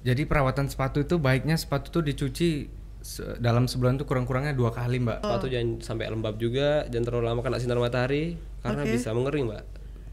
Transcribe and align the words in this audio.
Jadi 0.00 0.24
perawatan 0.24 0.66
sepatu 0.72 1.04
itu 1.04 1.20
baiknya 1.20 1.60
sepatu 1.60 1.92
tuh 1.92 2.02
dicuci 2.02 2.72
se- 3.04 3.36
dalam 3.36 3.68
sebulan 3.68 4.00
tuh 4.00 4.06
kurang-kurangnya 4.08 4.56
dua 4.56 4.72
kali 4.72 4.96
mbak. 4.96 5.20
Sepatu 5.20 5.46
jangan 5.52 5.68
sampai 5.84 6.08
lembab 6.08 6.40
juga, 6.40 6.88
jangan 6.88 7.04
terlalu 7.04 7.24
lama 7.28 7.40
kena 7.44 7.60
sinar 7.60 7.76
matahari 7.76 8.40
karena 8.64 8.82
Oke. 8.84 8.96
bisa 8.96 9.12
mengering, 9.12 9.48
Mbak. 9.48 9.64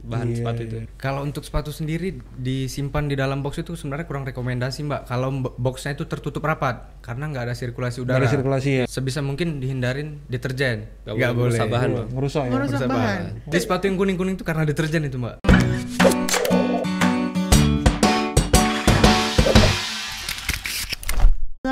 Bahan 0.07 0.29
sepatu 0.29 0.61
itu. 0.63 0.77
Kalau 0.95 1.19
untuk 1.25 1.43
sepatu 1.43 1.73
sendiri 1.73 2.15
disimpan 2.37 3.11
di 3.11 3.17
dalam 3.17 3.43
box 3.43 3.59
itu 3.59 3.75
sebenarnya 3.75 4.07
kurang 4.07 4.23
rekomendasi 4.23 4.87
mbak. 4.87 5.03
Kalau 5.03 5.33
boxnya 5.57 5.99
itu 5.99 6.07
tertutup 6.07 6.39
rapat 6.47 7.01
karena 7.03 7.27
nggak 7.27 7.51
ada 7.51 7.55
sirkulasi 7.57 8.05
udara. 8.05 8.21
Nggak 8.21 8.23
ada 8.23 8.31
sirkulasi 8.31 8.69
ya? 8.71 8.83
Sebisa 8.87 9.19
mungkin 9.19 9.59
dihindarin 9.59 10.21
deterjen. 10.31 10.87
Nggak 11.03 11.11
Nggak 11.17 11.31
boleh 11.33 11.59
merusak 11.59 11.67
bahan, 11.67 11.89
Bang. 11.91 12.07
Ngerusak 12.13 12.43
ya. 12.45 12.51
Merusak 12.55 12.71
Merusak 12.71 12.87
bahan. 12.87 13.21
Jadi 13.51 13.61
sepatu 13.67 13.83
yang 13.89 13.97
kuning-kuning 13.99 14.35
itu 14.39 14.45
karena 14.47 14.63
deterjen 14.63 15.01
itu 15.03 15.17
mbak. 15.19 15.35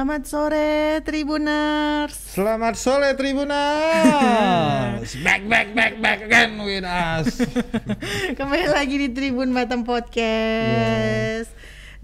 Selamat 0.05 0.29
sore 0.29 1.01
Tribuners. 1.01 2.13
Selamat 2.13 2.77
sore 2.77 3.17
Tribuners. 3.17 5.09
back 5.25 5.41
back 5.49 5.73
back 5.73 5.93
back 5.97 6.19
again 6.21 6.61
with 6.61 6.85
us. 6.85 7.41
Kembali 8.37 8.69
lagi 8.69 9.01
di 9.01 9.09
Tribun 9.09 9.49
Batam 9.49 9.81
Podcast 9.81 11.49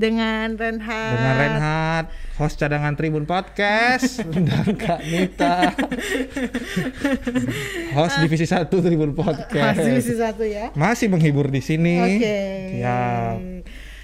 dengan 0.01 0.57
Renhat. 0.57 1.13
Dengan 1.13 1.35
Renhat, 1.45 2.05
host 2.41 2.57
cadangan 2.57 2.97
Tribun 2.97 3.29
Podcast 3.29 4.25
dan 4.49 4.73
Kak 4.81 5.05
Nita. 5.05 5.69
host 7.93 8.17
divisi 8.17 8.49
1 8.49 8.65
Tribun 8.65 9.13
Podcast. 9.13 9.77
Masih 9.77 9.93
divisi 9.93 10.17
satu 10.17 10.41
ya. 10.41 10.73
Masih 10.73 11.05
menghibur 11.05 11.53
di 11.53 11.61
sini. 11.61 12.01
Oke. 12.01 12.41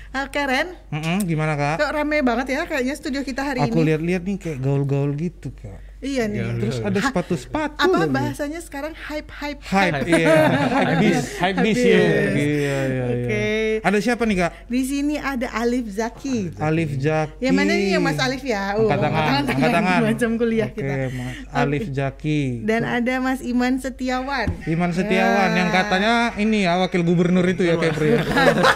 Siap. 0.09 0.23
Oke 0.23 0.41
Ren, 0.41 0.67
Mm-mm, 0.89 1.17
gimana 1.23 1.53
Kak? 1.53 1.75
kok 1.77 1.91
rame 1.91 2.19
banget 2.21 2.47
ya 2.49 2.63
kayaknya 2.63 2.95
studio 2.95 3.21
kita 3.21 3.43
hari 3.43 3.59
Aku 3.61 3.77
ini. 3.77 3.91
lihat-lihat 3.91 4.23
nih 4.23 4.37
kayak 4.37 4.59
gaul-gaul 4.59 5.11
gitu 5.13 5.51
Kak. 5.53 5.83
Iya 5.97 6.29
nih. 6.29 6.61
Terus 6.61 6.77
ada 6.85 6.99
sepatu-sepatu. 7.01 7.73
Apa 7.81 7.97
lagi. 8.05 8.13
bahasanya 8.13 8.61
sekarang 8.61 8.93
hype 8.93 9.33
hype 9.33 9.61
Hype, 9.65 10.05
iya. 10.05 10.29
Hype 10.77 10.95
bis, 11.01 11.25
hype 11.41 11.57
bis 11.65 11.79
ya. 11.81 11.97
Iya, 11.97 12.29
iya, 12.37 12.77
iya. 12.85 13.03
Oke. 13.09 13.45
Ada 13.81 13.97
siapa 13.97 14.23
nih 14.29 14.37
Kak? 14.45 14.51
Di 14.69 14.81
sini 14.85 15.15
ada 15.17 15.49
Alif 15.57 15.89
Zaki. 15.89 16.53
Alif 16.61 17.01
Jaki. 17.01 17.41
Yang 17.41 17.55
mana 17.57 17.71
nih 17.73 17.89
yang 17.97 18.03
Mas 18.05 18.19
Alif 18.21 18.45
ya? 18.45 18.77
Oh, 18.77 18.85
Angkat 18.85 19.09
tangan, 19.09 19.41
angkat 19.49 19.71
tangan. 19.73 19.99
Macam 20.05 20.29
kuliah 20.37 20.69
Oke, 20.69 20.77
kita. 20.81 20.93
Mas 21.17 21.33
Alif 21.49 21.85
Jaki. 21.89 22.41
Dan 22.61 22.81
ada 22.85 23.13
Mas 23.17 23.41
Iman 23.41 23.73
Setiawan. 23.81 24.47
Iman 24.69 24.91
Setiawan 24.93 25.49
yang 25.57 25.69
katanya 25.73 26.13
ini 26.37 26.69
ya 26.69 26.77
wakil 26.77 27.01
gubernur 27.01 27.45
itu 27.49 27.65
ya 27.65 27.73
kayak 27.81 27.97
pria. 27.97 28.21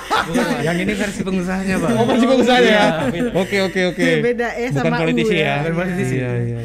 yang 0.66 0.78
ini 0.78 0.94
versi 0.98 1.22
pengusahanya 1.22 1.76
pak. 1.82 1.90
Oh, 1.98 2.06
bagus 2.06 2.50
aja 2.50 2.62
ya. 2.66 2.86
Oke, 3.38 3.58
oke, 3.62 3.82
oke. 3.94 4.06
Beda 4.26 4.50
Bukan 4.54 4.74
sama 4.74 4.98
U 4.98 5.02
politisi 5.06 5.36
ya. 5.38 5.46
ya. 5.46 5.56
Bukan 5.66 5.76
politisi. 5.86 6.16
Iya, 6.18 6.32
iya. 6.46 6.60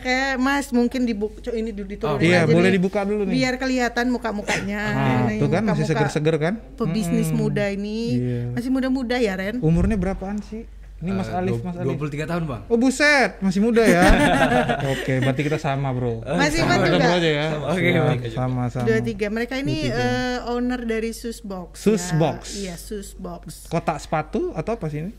Iya. 0.00 0.32
Oke, 0.32 0.38
Mas 0.38 0.66
mungkin 0.70 1.02
dibuka 1.02 1.50
ini 1.50 1.70
di- 1.70 1.84
diturunin 1.88 2.22
Iya, 2.22 2.38
aja 2.40 2.50
boleh 2.50 2.68
nih. 2.68 2.76
dibuka 2.76 3.00
dulu 3.02 3.22
nih. 3.24 3.34
Biar 3.34 3.54
kelihatan 3.56 4.06
muka-mukanya. 4.08 4.80
Ah, 4.88 5.18
Nih, 5.26 5.38
tuh 5.38 5.48
kan 5.48 5.62
masih 5.62 5.82
muka-muka 5.82 5.90
seger-seger 6.06 6.36
kan? 6.38 6.54
Pebisnis 6.74 7.28
muda 7.30 7.66
ini. 7.66 7.98
Iya. 8.16 8.42
Masih 8.52 8.70
muda-muda 8.70 9.16
ya, 9.16 9.34
Ren? 9.34 9.58
Umurnya 9.58 9.94
berapaan 9.94 10.38
sih? 10.40 10.64
Ini 10.98 11.14
Mas 11.14 11.26
Eh, 11.26 11.38
Alif, 11.38 11.54
dua- 11.54 11.64
Mas 11.64 11.76
Alif. 11.78 11.94
23 11.94 12.26
tahun 12.26 12.42
bang. 12.44 12.62
Oh 12.66 12.74
buset, 12.74 13.38
masih 13.38 13.60
muda 13.60 13.80
ya. 13.80 14.02
Oke, 14.92 15.22
berarti 15.22 15.42
kita 15.42 15.54
sama 15.56 15.90
bro. 15.90 16.26
Mas 16.26 16.50
sama 16.50 16.74
Iman 16.74 16.78
kita 16.80 16.90
juga? 16.90 16.98
bro 17.00 17.14
aja 17.14 17.30
ya. 17.30 17.46
Oke, 17.68 17.86
Siap, 17.88 18.02
baik. 18.04 18.20
sama 18.32 18.62
sama. 18.66 18.82
Dua 18.84 18.98
tiga. 19.00 19.26
Mereka 19.28 19.54
ini 19.56 19.86
eh, 19.86 20.38
owner 20.44 20.82
dari 20.82 21.10
Susbox. 21.12 21.78
Susbox. 21.78 22.38
Ya. 22.56 22.58
Iya, 22.60 22.74
Susbox. 22.76 23.66
Kotak 23.68 23.96
sepatu 23.96 24.50
atau 24.52 24.74
apa 24.74 24.86
sih 24.86 24.98
ini? 25.00 25.12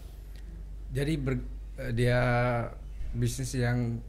Jadi 0.89 1.13
ber- 1.15 1.47
eh, 1.77 1.91
dia 1.93 2.19
bisnis 3.09 3.55
yang 3.55 4.03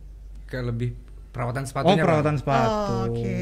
ke 0.50 0.58
lebih 0.60 0.90
perawatan 1.30 1.62
Oh 1.62 1.68
sepatunya. 1.68 1.94
Bang. 1.96 2.04
perawatan 2.04 2.34
sepatu. 2.36 2.68
Oh, 2.68 3.02
Oke. 3.08 3.38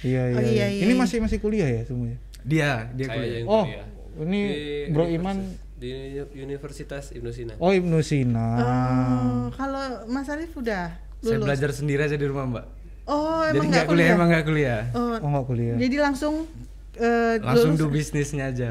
Iya, 0.00 0.22
iya, 0.22 0.22
Oh, 0.30 0.40
iya. 0.40 0.46
iya, 0.46 0.66
iya. 0.70 0.82
Ini 0.86 0.92
masih 0.94 1.18
masih 1.18 1.38
kuliah 1.38 1.66
ya 1.68 1.82
semuanya. 1.82 2.18
Dia 2.40 2.70
dia 2.92 3.04
Saya 3.04 3.16
kuliah. 3.18 3.34
yang 3.36 3.48
Oh, 3.48 3.64
kuliah. 3.66 3.86
ini 4.22 4.40
Di 4.40 4.60
Bro 4.88 5.04
Iman. 5.08 5.36
di 5.76 5.90
Universitas 6.36 7.08
Ibnu 7.10 7.30
Sina. 7.30 7.54
Oh 7.56 7.68
Ibnu 7.70 7.98
Sina. 8.00 8.48
Oh, 8.54 9.44
kalau 9.50 9.80
Mas 10.06 10.28
Arif 10.28 10.54
udah 10.54 10.92
Saya 11.18 11.34
lulus. 11.34 11.46
belajar 11.46 11.70
sendiri 11.72 12.00
aja 12.02 12.14
di 12.14 12.24
rumah 12.24 12.46
mbak. 12.46 12.66
Oh, 13.06 13.42
emang 13.42 13.66
nggak 13.66 13.84
kuliah 13.84 14.06
kuliah? 14.06 14.14
emang 14.14 14.28
nggak 14.28 14.44
kuliah. 14.46 14.80
Oh, 14.92 15.16
Oh 15.18 15.28
nggak 15.30 15.46
kuliah. 15.46 15.76
jadi 15.76 15.96
langsung 15.98 16.46
eh, 16.92 17.40
Langsung 17.40 17.74
lulus 17.74 17.80
do 17.80 17.88
bisnisnya 17.88 18.44
aja. 18.46 18.70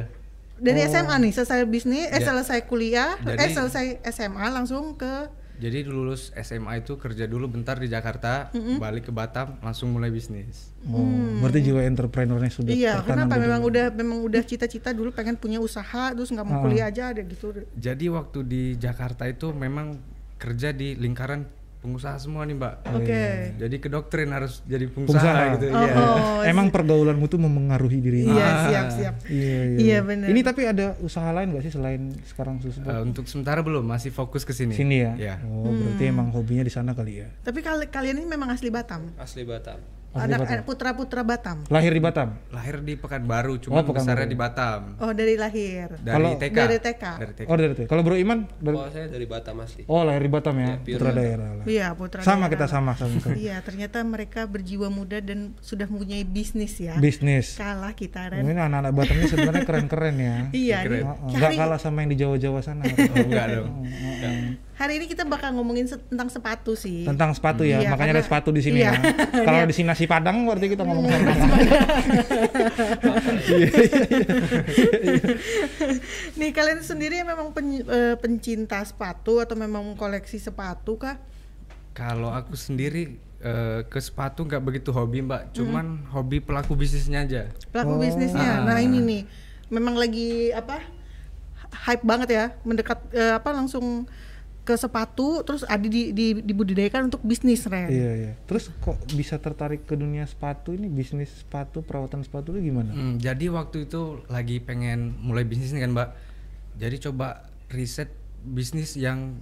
dari 0.56 0.84
SMA 0.84 1.16
nih 1.18 1.32
selesai 1.34 1.66
bisnis, 1.66 2.08
eh 2.08 2.20
Ya. 2.20 2.26
selesai 2.26 2.60
kuliah, 2.64 3.18
eh 3.18 3.34
Jadi- 3.34 3.54
selesai 3.54 3.86
SMA 4.06 4.46
langsung 4.50 4.94
ke 4.94 5.28
Jadi 5.60 5.84
lulus 5.84 6.32
SMA 6.34 6.80
itu 6.80 6.96
kerja 6.96 7.28
dulu 7.28 7.52
bentar 7.52 7.76
di 7.76 7.92
Jakarta, 7.92 8.48
balik 8.80 9.08
ke 9.08 9.14
Batam, 9.14 9.60
langsung 9.60 9.92
mulai 9.92 10.08
bisnis. 10.08 10.72
Oh, 10.88 11.04
berarti 11.44 11.60
jiwa 11.68 11.84
entrepreneurnya 11.84 12.48
sudah 12.48 12.72
Iya, 12.72 13.04
tertanam 13.04 13.28
kenapa 13.28 13.36
memang 13.36 13.60
dalam. 13.60 13.70
udah 13.70 13.86
memang 13.92 14.18
udah 14.24 14.42
cita-cita 14.48 14.96
dulu 14.96 15.12
pengen 15.12 15.36
punya 15.36 15.60
usaha 15.60 16.16
terus 16.16 16.32
nggak 16.32 16.48
mau 16.48 16.64
kuliah 16.64 16.88
aja 16.88 17.12
ada 17.12 17.20
gitu. 17.28 17.52
Jadi 17.76 18.06
waktu 18.08 18.40
di 18.48 18.64
Jakarta 18.80 19.28
itu 19.28 19.52
memang 19.52 20.00
kerja 20.40 20.72
di 20.72 20.96
lingkaran 20.96 21.44
pengusaha 21.80 22.16
semua 22.16 22.44
nih 22.44 22.54
mbak. 22.54 22.74
Oke. 22.92 23.56
Jadi 23.56 23.76
ke 23.78 23.88
doktrin 23.88 24.28
harus 24.30 24.60
jadi 24.64 24.86
Pengusaha. 24.86 25.16
pengusaha, 25.16 25.44
gitu. 25.56 25.66
Oh, 25.70 25.80
Iya. 25.80 25.94
oh, 25.96 26.42
Emang 26.52 26.68
pergaulanmu 26.70 27.26
tuh 27.26 27.40
memengaruhi 27.40 28.00
dirinya. 28.00 28.34
Iya, 28.34 28.46
Ah. 28.46 28.60
siap 28.66 28.88
siap. 28.92 29.16
Iya, 29.26 29.60
iya. 29.66 29.78
Iya, 29.80 29.98
benar. 30.02 30.28
Ini 30.28 30.40
tapi 30.42 30.62
ada 30.66 31.00
usaha 31.00 31.30
lain 31.30 31.52
gak 31.52 31.64
sih 31.64 31.72
selain 31.72 32.02
sekarang 32.26 32.60
susu 32.60 32.80
Eh, 32.82 33.00
untuk 33.00 33.26
sementara 33.26 33.60
belum, 33.60 33.82
masih 33.82 34.12
fokus 34.12 34.44
ke 34.44 34.52
sini. 34.52 34.74
sini 34.74 34.96
ya? 35.00 35.12
Iya. 35.16 35.36
Oh, 35.46 35.68
berarti 35.70 36.04
Hmm. 36.04 36.14
emang 36.14 36.28
hobinya 36.30 36.62
di 36.62 36.70
sana 36.70 36.92
kali 36.92 37.14
ya. 37.18 37.28
Tapi 37.40 37.60
kal- 37.60 37.88
kalian 37.88 38.18
ini 38.18 38.28
memang 38.28 38.50
asli 38.50 38.68
Batam. 38.68 39.16
Asli 39.16 39.44
Batam. 39.44 39.80
Anak 40.10 40.42
Batam. 40.42 40.50
eh, 40.52 40.64
putra-putra 40.66 41.22
Batam. 41.22 41.58
Lahir 41.70 41.94
di 41.94 42.02
Batam. 42.02 42.34
Lahir 42.50 42.82
di 42.82 42.94
Pekanbaru, 42.94 43.62
cuma 43.62 43.80
Oh, 43.80 43.86
besarnya 43.86 44.26
di 44.26 44.34
Batam. 44.34 44.98
Oh, 44.98 45.14
dari 45.14 45.38
lahir. 45.38 45.94
Dari 45.96 46.10
Kalau- 46.10 46.34
TK. 46.36 46.58
Dari 46.58 46.78
TK. 46.80 47.04
Dari 47.16 47.34
TK. 47.36 47.46
Oh, 47.46 47.56
dari 47.56 47.72
itu. 47.72 47.84
Kalau 47.86 48.02
Bro 48.02 48.16
Iman 48.16 48.50
dari 48.56 48.74
Oh, 48.74 48.90
saya 48.90 49.06
dari 49.06 49.24
Batam 49.24 49.62
asli. 49.62 49.86
Oh, 49.86 50.02
lahir 50.02 50.20
di 50.20 50.32
Batam 50.32 50.56
ya. 50.56 50.82
pure 50.82 50.98
Putra 50.98 51.12
daerah 51.14 51.50
lah. 51.54 51.64
Iya, 51.64 51.88
putra. 51.94 52.20
Sama 52.20 52.36
daerah. 52.42 52.50
kita 52.52 52.66
sama 52.68 52.92
sama. 52.96 53.22
Iya, 53.32 53.62
ternyata 53.62 54.02
mereka 54.02 54.42
berjiwa 54.44 54.90
muda 54.90 55.18
dan 55.20 55.54
sudah 55.60 55.86
mempunyai 55.86 56.24
bisnis 56.24 56.74
ya. 56.76 56.98
Bisnis. 56.98 57.54
Kalah 57.54 57.94
kita 57.94 58.34
Ren. 58.34 58.42
Ini 58.42 58.58
anak-anak 58.58 58.92
Batam 58.92 59.16
ini 59.16 59.28
sebenarnya 59.28 59.62
keren-keren 59.64 60.16
ya. 60.18 60.36
Iya, 60.50 60.78
nih. 60.84 61.02
Oh, 61.02 61.14
oh. 61.14 61.30
Nggak 61.30 61.50
Hari, 61.50 61.58
kalah 61.60 61.78
sama 61.78 62.02
yang 62.02 62.10
di 62.10 62.18
Jawa-Jawa 62.18 62.60
sana. 62.60 62.82
Oh, 62.82 62.98
enggak 63.30 63.46
dong. 63.52 63.70
Hari 64.80 64.96
ini 64.96 65.06
kita 65.06 65.28
bakal 65.28 65.52
ngomongin 65.52 65.86
se- 65.86 66.00
tentang 66.00 66.32
sepatu 66.32 66.72
sih. 66.72 67.04
Tentang 67.04 67.36
sepatu 67.36 67.62
ya, 67.62 67.84
Iya, 67.84 67.92
makanya 67.92 68.16
ada 68.16 68.24
sepatu 68.24 68.50
di 68.50 68.64
sini 68.64 68.80
iya. 68.80 68.96
ya. 68.96 69.12
Kalau 69.46 69.68
di 69.68 69.76
sini 69.76 69.86
nasi 69.86 70.08
Padang 70.08 70.48
berarti 70.48 70.72
kita 70.72 70.88
ngomong 70.88 71.12
sama 71.12 71.56
Nih 76.36 76.50
kalian 76.50 76.80
sendiri 76.80 77.22
memang 77.22 77.52
pen- 77.52 77.84
eh, 77.84 78.16
pencinta 78.16 78.80
sepatu 78.82 79.38
atau 79.38 79.54
memang 79.54 79.96
koleksi 79.96 80.40
sepatu 80.40 80.96
kah? 80.96 81.20
Kalau 81.92 82.32
aku 82.32 82.56
sendiri 82.56 83.20
eh, 83.40 83.84
ke 83.84 84.00
sepatu 84.00 84.44
nggak 84.44 84.60
begitu 84.62 84.92
hobi 84.92 85.20
mbak, 85.20 85.52
Hmm. 85.52 85.56
cuman 85.56 85.86
hobi 86.12 86.40
pelaku 86.40 86.76
bisnisnya 86.76 87.24
aja. 87.24 87.42
Pelaku 87.70 88.00
bisnisnya. 88.00 88.64
Nah, 88.64 88.80
ini 88.80 89.00
nih 89.00 89.22
memang 89.68 89.96
lagi 89.96 90.52
apa? 90.52 90.80
hype 91.70 92.02
banget 92.02 92.30
ya, 92.34 92.46
mendekat 92.66 92.98
eh, 93.14 93.38
apa 93.38 93.54
langsung 93.54 94.10
ke 94.70 94.78
sepatu 94.78 95.42
terus 95.42 95.66
ada 95.66 95.82
di, 95.82 96.14
di 96.14 96.38
dibudidayakan 96.38 97.10
untuk 97.10 97.26
bisnis 97.26 97.66
Ren. 97.66 97.90
Iya, 97.90 98.12
iya. 98.14 98.32
Terus 98.46 98.70
kok 98.78 99.02
bisa 99.10 99.42
tertarik 99.42 99.90
ke 99.90 99.98
dunia 99.98 100.22
sepatu 100.24 100.70
ini, 100.70 100.86
bisnis 100.86 101.34
sepatu, 101.34 101.82
perawatan 101.82 102.22
sepatu 102.22 102.54
itu 102.54 102.70
gimana? 102.70 102.94
Hmm, 102.94 103.18
jadi 103.18 103.50
waktu 103.50 103.90
itu 103.90 104.22
lagi 104.30 104.62
pengen 104.62 105.18
mulai 105.18 105.42
bisnis 105.42 105.74
nih 105.74 105.82
kan 105.82 105.92
mbak. 105.92 106.10
Jadi 106.78 106.96
coba 107.02 107.50
riset 107.68 108.14
bisnis 108.46 108.94
yang 108.94 109.42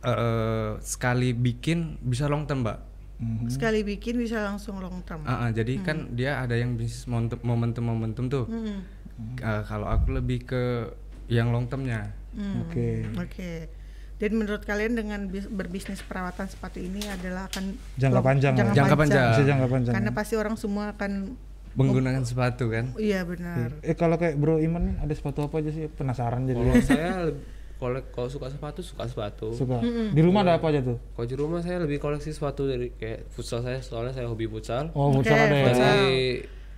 eh, 0.00 0.80
sekali 0.80 1.36
bikin 1.36 2.00
bisa 2.00 2.24
long 2.24 2.48
term 2.48 2.64
mbak. 2.64 2.80
Mhm. 3.14 3.52
Sekali 3.52 3.84
bikin 3.84 4.16
bisa 4.16 4.40
langsung 4.42 4.80
long 4.80 5.04
term. 5.04 5.20
Ah, 5.22 5.46
ah, 5.46 5.50
jadi 5.50 5.78
kan 5.80 6.16
dia 6.16 6.40
ada 6.40 6.56
yang 6.56 6.74
bisnis 6.74 7.04
momentum- 7.04 7.44
momentum-momentum 7.44 8.24
tuh. 8.26 8.44
Hmm. 8.48 8.80
Eh, 9.36 9.62
kalau 9.64 9.86
aku 9.86 10.16
lebih 10.16 10.48
ke 10.48 10.62
yang 11.28 11.52
long 11.52 11.68
termnya. 11.68 12.08
Hmm, 12.32 12.66
Oke. 12.66 12.88
Oke. 13.14 13.52
Dan 14.24 14.40
menurut 14.40 14.64
kalian 14.64 14.96
dengan 14.96 15.28
bis- 15.28 15.52
berbisnis 15.52 16.00
perawatan 16.00 16.48
sepatu 16.48 16.80
ini 16.80 17.04
adalah 17.04 17.44
akan 17.52 17.76
Jangka 18.00 18.24
panjang 18.24 18.56
jangka 18.56 18.72
lah. 18.72 18.76
Jangka 18.80 18.96
panjang. 18.96 19.20
panjang. 19.28 19.44
Jangka 19.44 19.66
panjang. 19.68 19.94
Karena 20.00 20.10
ya? 20.10 20.16
pasti 20.16 20.34
orang 20.40 20.56
semua 20.56 20.84
akan 20.96 21.12
Menggunakan 21.74 22.22
sepatu 22.24 22.70
kan. 22.72 22.94
iya 22.96 23.20
benar. 23.26 23.76
Eh 23.84 23.92
kalau 23.92 24.16
kayak 24.16 24.40
Bro 24.40 24.62
Iman 24.64 24.94
nih, 24.94 24.96
ada 25.04 25.12
sepatu 25.12 25.44
apa 25.44 25.60
aja 25.60 25.74
sih? 25.74 25.90
Penasaran 25.92 26.48
jadi. 26.48 26.56
Kalau 26.56 26.74
saya 26.80 27.10
kolek 27.82 28.04
kalau 28.16 28.28
suka 28.32 28.46
sepatu 28.48 28.80
suka 28.80 29.04
sepatu. 29.04 29.52
Suka. 29.52 29.82
Di 30.14 30.22
rumah 30.24 30.40
ada 30.40 30.56
apa 30.56 30.72
aja 30.72 30.80
tuh? 30.80 30.96
Kalau 31.18 31.26
di 31.28 31.36
rumah 31.36 31.60
saya 31.60 31.82
lebih 31.84 32.00
koleksi 32.00 32.32
sepatu 32.32 32.64
dari 32.64 32.96
kayak 32.96 33.28
futsal 33.28 33.60
saya 33.60 33.82
soalnya 33.84 34.16
saya 34.16 34.30
hobi 34.30 34.48
futsal. 34.48 34.88
Oh, 34.96 35.12
futsal 35.12 35.36
ada 35.36 35.52
ya. 35.52 35.64
Dari 35.74 36.16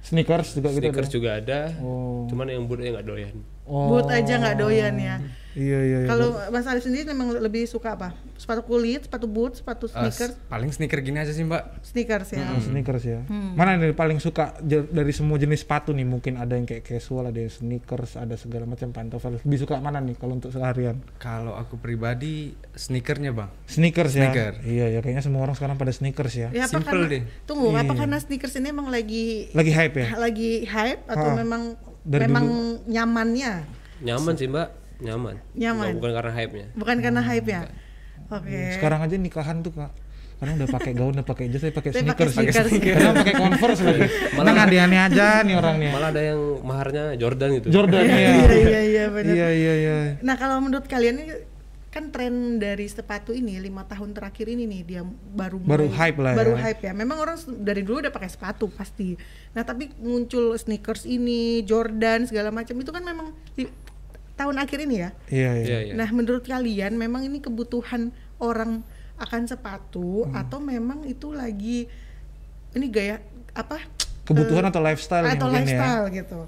Sneakers 0.06 0.54
juga 0.54 0.68
gitu 0.70 0.80
sneakers 0.86 1.10
juga 1.12 1.30
ada. 1.38 1.60
Oh. 1.82 2.24
Cuman 2.30 2.46
yang 2.50 2.66
bootnya 2.66 2.96
nggak 2.96 3.06
doyan. 3.06 3.36
Oh. 3.66 3.90
Boot 3.90 4.06
aja 4.08 4.34
nggak 4.36 4.56
doyan 4.56 4.94
ya. 4.96 5.16
Iya 5.56 5.78
iya. 5.80 5.98
iya. 6.04 6.06
Kalau 6.06 6.36
Mas 6.52 6.68
Alif 6.68 6.84
sendiri 6.84 7.08
memang 7.08 7.32
lebih 7.32 7.64
suka 7.64 7.96
apa? 7.96 8.12
Sepatu 8.36 8.60
kulit, 8.62 9.08
sepatu 9.08 9.24
boot, 9.24 9.56
sepatu 9.56 9.88
Eh, 9.88 9.96
sneakers, 10.04 10.36
paling 10.46 10.68
sneaker 10.68 11.00
gini 11.00 11.16
aja 11.16 11.32
sih 11.32 11.40
mbak. 11.40 11.80
sneakers 11.80 12.28
ya. 12.30 12.44
Oh, 12.46 12.60
sneakers 12.60 13.00
ya. 13.02 13.24
Hmm. 13.24 13.56
Mana 13.56 13.74
nih 13.74 13.90
paling 13.90 14.20
suka 14.20 14.52
dari 14.60 15.10
semua 15.10 15.40
jenis 15.40 15.64
sepatu 15.64 15.90
nih? 15.90 16.04
Mungkin 16.04 16.36
ada 16.36 16.52
yang 16.52 16.68
kayak 16.68 16.84
casual, 16.84 17.26
ada 17.26 17.40
yang 17.40 17.48
sneakers, 17.48 18.14
ada 18.14 18.36
segala 18.36 18.68
macam 18.68 18.92
pantofel. 18.92 19.40
Lebih 19.40 19.58
suka 19.58 19.80
mana 19.80 19.96
nih 19.98 20.12
kalau 20.14 20.36
untuk 20.36 20.52
seharian? 20.52 21.00
Kalau 21.16 21.56
aku 21.56 21.80
pribadi 21.80 22.52
sneakernya 22.76 23.32
bang. 23.32 23.48
Sneakers 23.64 24.12
ya. 24.12 24.28
Sneaker. 24.28 24.52
Iya 24.60 24.86
ya 24.90 25.00
kayaknya 25.00 25.24
semua 25.24 25.40
orang 25.40 25.56
sekarang 25.56 25.74
pada 25.74 25.90
sneakers 25.90 26.36
ya. 26.36 26.48
Ya, 26.52 26.68
apa 26.68 26.76
Simple 26.76 26.92
karena, 26.92 27.08
deh. 27.08 27.22
Tunggu, 27.48 27.72
apa 27.72 27.80
Iya. 27.88 27.96
karena 27.96 28.16
sneakers 28.20 28.54
ini 28.54 28.68
emang 28.68 28.92
lagi 28.92 29.48
Lagi 29.56 29.72
hype 29.72 29.96
ya? 29.96 30.06
lagi 30.20 30.68
hype 30.68 31.00
atau 31.08 31.32
Ah, 31.32 31.34
memang 31.34 31.80
dari 32.06 32.30
memang 32.30 32.46
nyamannya? 32.86 33.52
Nyaman 34.06 34.34
sih 34.38 34.46
mbak, 34.46 34.68
nyaman. 35.02 35.34
Nyaman. 35.58 35.86
Bukan, 35.90 35.98
bukan 35.98 36.12
karena 36.14 36.32
hype-nya. 36.38 36.66
Bukan 36.78 36.96
karena 37.02 37.20
hype 37.26 37.48
ya? 37.50 37.62
Oke. 38.30 38.60
Sekarang 38.78 39.00
aja 39.02 39.14
nikahan 39.18 39.60
tuh 39.66 39.74
kak. 39.74 39.90
Karena 40.36 40.52
udah 40.60 40.68
pakai 40.68 40.92
gaun, 40.92 41.16
udah 41.16 41.24
pakai 41.24 41.48
jas, 41.48 41.64
saya 41.64 41.72
pakai 41.72 41.90
Saya 41.96 42.12
pakai 42.12 42.28
sneakers. 42.28 42.68
sneakers. 42.68 42.96
Karena 43.00 43.12
pakai 43.16 43.34
converse 43.40 43.80
lagi. 43.80 44.00
Malah 44.36 44.52
aneh-aneh 44.68 45.00
aja 45.00 45.26
nih 45.40 45.54
orangnya. 45.56 45.90
Malah 45.96 46.08
ada 46.12 46.22
yang 46.22 46.40
maharnya 46.60 47.04
Jordan 47.16 47.48
gitu. 47.56 47.66
Jordan 47.72 48.04
ya. 48.04 48.16
Iya 48.20 48.52
iya 48.52 48.80
iya 48.84 49.04
benar. 49.08 49.32
Iya 49.32 49.48
iya 49.48 49.74
iya. 49.80 49.96
Nah 50.20 50.36
kalau 50.36 50.60
menurut 50.60 50.84
kalian 50.84 51.24
ini 51.24 51.55
kan 51.96 52.12
tren 52.12 52.34
dari 52.56 52.84
sepatu 52.84 53.32
ini 53.32 53.56
lima 53.58 53.80
tahun 53.82 54.12
terakhir 54.12 54.46
ini 54.46 54.68
nih 54.68 54.82
dia 54.84 55.02
baru 55.32 55.56
Baru 55.58 55.88
mulai- 55.88 56.12
hype 56.12 56.18
lah 56.20 56.32
baru 56.34 56.52
ya. 56.52 56.60
hype 56.62 56.82
ya. 56.82 56.92
Memang 56.92 57.16
orang 57.16 57.36
dari 57.56 57.80
dulu 57.80 58.04
udah 58.04 58.12
pakai 58.12 58.28
sepatu 58.28 58.68
pasti. 58.68 59.16
Nah 59.50 59.64
tapi 59.64 59.88
muncul 59.98 60.52
sneakers 60.54 61.02
ini, 61.02 61.64
Jordan 61.64 62.28
segala 62.28 62.52
macam 62.52 62.76
itu 62.76 62.90
kan 62.90 63.00
memang 63.00 63.32
di 63.50 63.64
tahun 64.34 64.60
akhir 64.60 64.78
ini 64.82 64.96
ya. 64.98 65.10
Iya 65.26 65.50
iya. 65.54 65.64
Iya, 65.64 65.78
iya. 65.82 65.92
Nah 65.94 66.08
menurut 66.10 66.44
kalian 66.44 66.92
memang 66.94 67.24
ini 67.24 67.40
kebutuhan 67.40 68.12
orang 68.36 68.84
akan 69.16 69.48
sepatu 69.48 70.28
Hmm. 70.28 70.36
atau 70.36 70.60
memang 70.60 71.00
itu 71.02 71.32
lagi 71.32 71.88
ini 72.70 72.86
gaya 72.86 73.24
apa? 73.50 73.80
Kebutuhan 74.22 74.62
Eh, 74.62 74.70
atau 74.70 74.82
lifestyle 74.82 75.24
atau 75.24 75.48
ya. 75.48 75.54
lifestyle 75.56 76.04
gitu. 76.10 76.40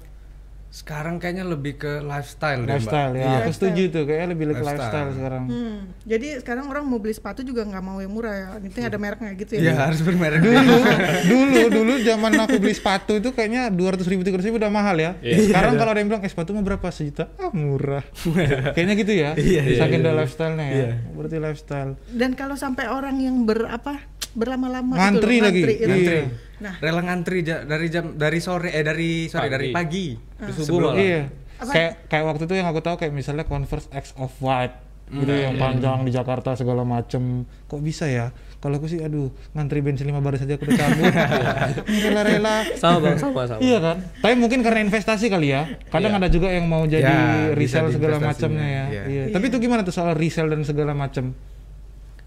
Sekarang 0.69 1.17
kayaknya 1.17 1.43
lebih 1.43 1.75
ke 1.75 1.97
lifestyle, 1.99 2.61
deh, 2.61 2.77
Lifestyle 2.77 3.09
mbak. 3.09 3.17
ya. 3.17 3.25
Iya. 3.25 3.37
Aku 3.39 3.51
setuju 3.51 3.81
tuh 3.89 4.03
kayaknya 4.05 4.27
lebih 4.29 4.45
ke 4.45 4.53
Lifestyle. 4.53 4.77
lifestyle 4.77 5.09
sekarang. 5.11 5.43
Hmm, 5.45 5.77
jadi 6.03 6.27
sekarang 6.39 6.65
orang 6.67 6.83
mau 6.83 6.97
beli 6.97 7.11
sepatu 7.11 7.41
juga 7.41 7.61
nggak 7.63 7.81
mau 7.81 7.97
yang 7.97 8.09
murah 8.09 8.33
ya. 8.33 8.47
Ini 8.59 8.81
ada 8.85 8.97
mereknya 8.97 9.33
gitu 9.33 9.51
ya. 9.51 9.61
Iya 9.61 9.73
harus 9.81 9.99
bermerek. 9.99 10.39
dulu 10.39 10.77
dulu 11.25 11.59
dulu 11.71 11.93
zaman 11.99 12.31
aku 12.37 12.55
beli 12.57 12.71
sepatu 12.71 13.13
itu 13.15 13.29
kayaknya 13.29 13.67
dua 13.69 13.93
ratus 13.93 14.05
ribu 14.05 14.21
tiga 14.21 14.37
ribu 14.37 14.55
udah 14.55 14.69
mahal 14.69 14.93
ya 14.93 15.17
Iya. 15.19 15.49
sekarang 15.49 15.73
kalau 15.75 15.91
ada 15.91 15.99
yang 15.99 16.07
bilang 16.07 16.21
eh 16.21 16.29
sepatu 16.29 16.51
mau 16.51 16.61
berapa 16.61 16.87
sejuta 16.89 17.33
ah 17.35 17.49
murah 17.51 18.05
kayaknya 18.75 18.95
gitu 18.95 19.13
ya 19.13 19.31
Iya, 19.33 19.61
iya, 19.65 19.77
saking 19.77 19.99
iya, 19.99 20.03
udah 20.03 20.13
iya. 20.13 20.19
lifestyle-nya 20.21 20.65
ya 20.65 20.75
Iya. 20.75 20.89
berarti 21.11 21.37
lifestyle 21.39 21.91
Dan 22.09 22.31
kalau 22.33 22.53
sampai 22.53 22.85
orang 22.85 23.17
yang 23.17 23.43
berapa 23.43 23.93
berlama-lama 24.31 24.93
itu 24.93 24.99
Ngantri 24.99 25.35
loh, 25.35 25.45
lagi. 25.45 25.61
itu. 25.63 25.85
Iya. 25.89 26.21
Nah, 26.59 26.73
Rela 26.77 27.01
ngantri 27.01 27.39
dari 27.41 27.87
jam 27.87 28.05
dari 28.13 28.39
sore 28.39 28.69
eh 28.69 28.81
dari 28.81 29.25
sorry 29.25 29.47
Pagi. 29.47 29.55
dari 29.55 29.67
pagi. 29.71 30.05
Terus 30.37 30.55
subuh 30.61 30.79
malah. 30.85 30.95
iya 30.97 31.21
Apa? 31.55 31.71
kayak 31.71 31.91
kayak 32.07 32.25
waktu 32.25 32.43
itu 32.43 32.53
yang 32.53 32.67
aku 32.67 32.79
tahu 32.79 32.95
kayak 32.95 33.11
misalnya 33.11 33.43
Converse 33.43 33.87
X 33.89 34.11
of 34.15 34.31
White 34.39 34.75
gitu 35.09 35.25
yang 35.27 35.55
panjang 35.55 36.03
di 36.03 36.11
Jakarta 36.11 36.53
segala 36.53 36.85
macem 36.85 37.41
kok 37.65 37.81
bisa 37.81 38.05
ya 38.05 38.29
kalau 38.55 38.77
aku 38.77 38.85
sih 38.85 39.01
aduh 39.01 39.27
ngantri 39.51 39.81
bensin 39.81 40.05
lima 40.05 40.19
baris 40.19 40.37
aja 40.39 40.53
aku 40.53 40.69
udah 40.69 40.77
cabut 40.77 41.09
rela-rela 42.05 42.55
Sama 42.75 42.97
bang, 43.01 43.17
sama 43.17 43.41
sama. 43.45 43.57
Iya 43.59 43.77
kan? 43.79 43.97
Tapi 44.15 44.33
mungkin 44.35 44.59
karena 44.59 44.79
investasi 44.81 45.25
kali 45.27 45.49
ya. 45.49 45.65
Kadang 45.87 46.13
Iya. 46.13 46.19
ada 46.19 46.27
juga 46.27 46.47
yang 46.49 46.65
mau 46.65 46.83
jadi 46.83 47.01
Ya, 47.01 47.49
bisa 47.51 47.81
resell 47.81 47.89
segala 47.89 48.21
macamnya 48.21 48.61
ya. 48.61 48.83
iya. 48.85 49.03
Iya. 49.07 49.23
Tapi 49.31 49.45
itu 49.47 49.57
gimana 49.57 49.81
tuh 49.81 49.91
soal 49.91 50.13
resell 50.13 50.45
dan 50.45 50.61
segala 50.61 50.93
macam? 50.93 51.33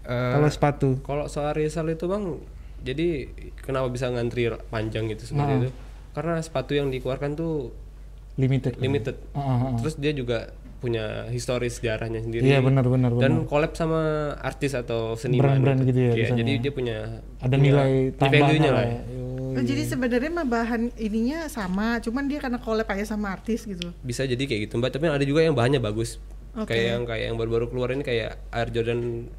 Eh, 0.03 0.31
Kalau 0.35 0.49
sepatu. 0.51 0.89
Kalau 1.01 1.25
soal 1.31 1.55
resell 1.55 1.87
itu 1.87 2.05
bang, 2.05 2.23
jadi 2.83 3.31
kenapa 3.63 3.87
bisa 3.87 4.11
ngantri 4.11 4.51
panjang 4.67 5.07
gitu 5.07 5.31
seperti 5.31 5.51
Nah. 5.55 5.59
itu? 5.63 5.69
Karena 6.13 6.35
sepatu 6.43 6.75
yang 6.75 6.91
dikeluarkan 6.91 7.33
tuh 7.33 7.71
limited. 8.35 8.75
limited. 8.77 9.15
Ah, 9.31 9.39
ah, 9.39 9.57
ah. 9.71 9.73
Terus 9.79 9.95
dia 9.95 10.11
juga 10.11 10.51
punya 10.83 11.31
historis 11.31 11.79
sejarahnya 11.79 12.19
sendiri. 12.19 12.43
Iya 12.43 12.59
benar 12.59 12.83
benar 12.83 13.15
benar. 13.15 13.23
Dan 13.23 13.33
collab 13.47 13.71
sama 13.71 14.35
artis 14.43 14.75
atau 14.75 15.15
seniman. 15.15 15.55
Brand-brand 15.55 15.79
gitu 15.87 15.95
ya 15.95 16.11
Iya, 16.11 16.29
jadi 16.35 16.51
dia 16.59 16.71
punya 16.75 16.97
ada 17.39 17.55
punya 17.55 17.63
nilai 17.71 17.91
tambahnya 18.19 18.43
value-nya 18.43 18.71
lah. 18.75 18.83
lah. 18.83 18.85
ya. 18.91 18.99
ya. 18.99 19.01
Oh, 19.23 19.55
oh, 19.55 19.63
jadi 19.63 19.83
sebenarnya 19.87 20.31
mah 20.33 20.47
bahan 20.49 20.81
ininya 20.99 21.47
sama, 21.47 22.03
cuman 22.03 22.27
dia 22.27 22.43
karena 22.43 22.59
collab 22.59 22.89
aja 22.89 23.05
sama 23.07 23.31
artis 23.31 23.63
gitu. 23.63 23.95
Bisa 24.03 24.27
jadi 24.27 24.43
kayak 24.43 24.67
gitu 24.67 24.75
mbak. 24.75 24.91
Tapi 24.91 25.07
ada 25.07 25.23
juga 25.23 25.39
yang 25.39 25.55
bahannya 25.55 25.79
bagus. 25.79 26.19
Oke. 26.59 26.75
Kayak 26.75 26.85
yang 26.91 27.03
kayak 27.07 27.25
yang 27.31 27.37
baru-baru 27.39 27.65
keluar 27.71 27.89
ini 27.95 28.03
kayak 28.03 28.43
Air 28.51 28.69
Jordan 28.75 29.31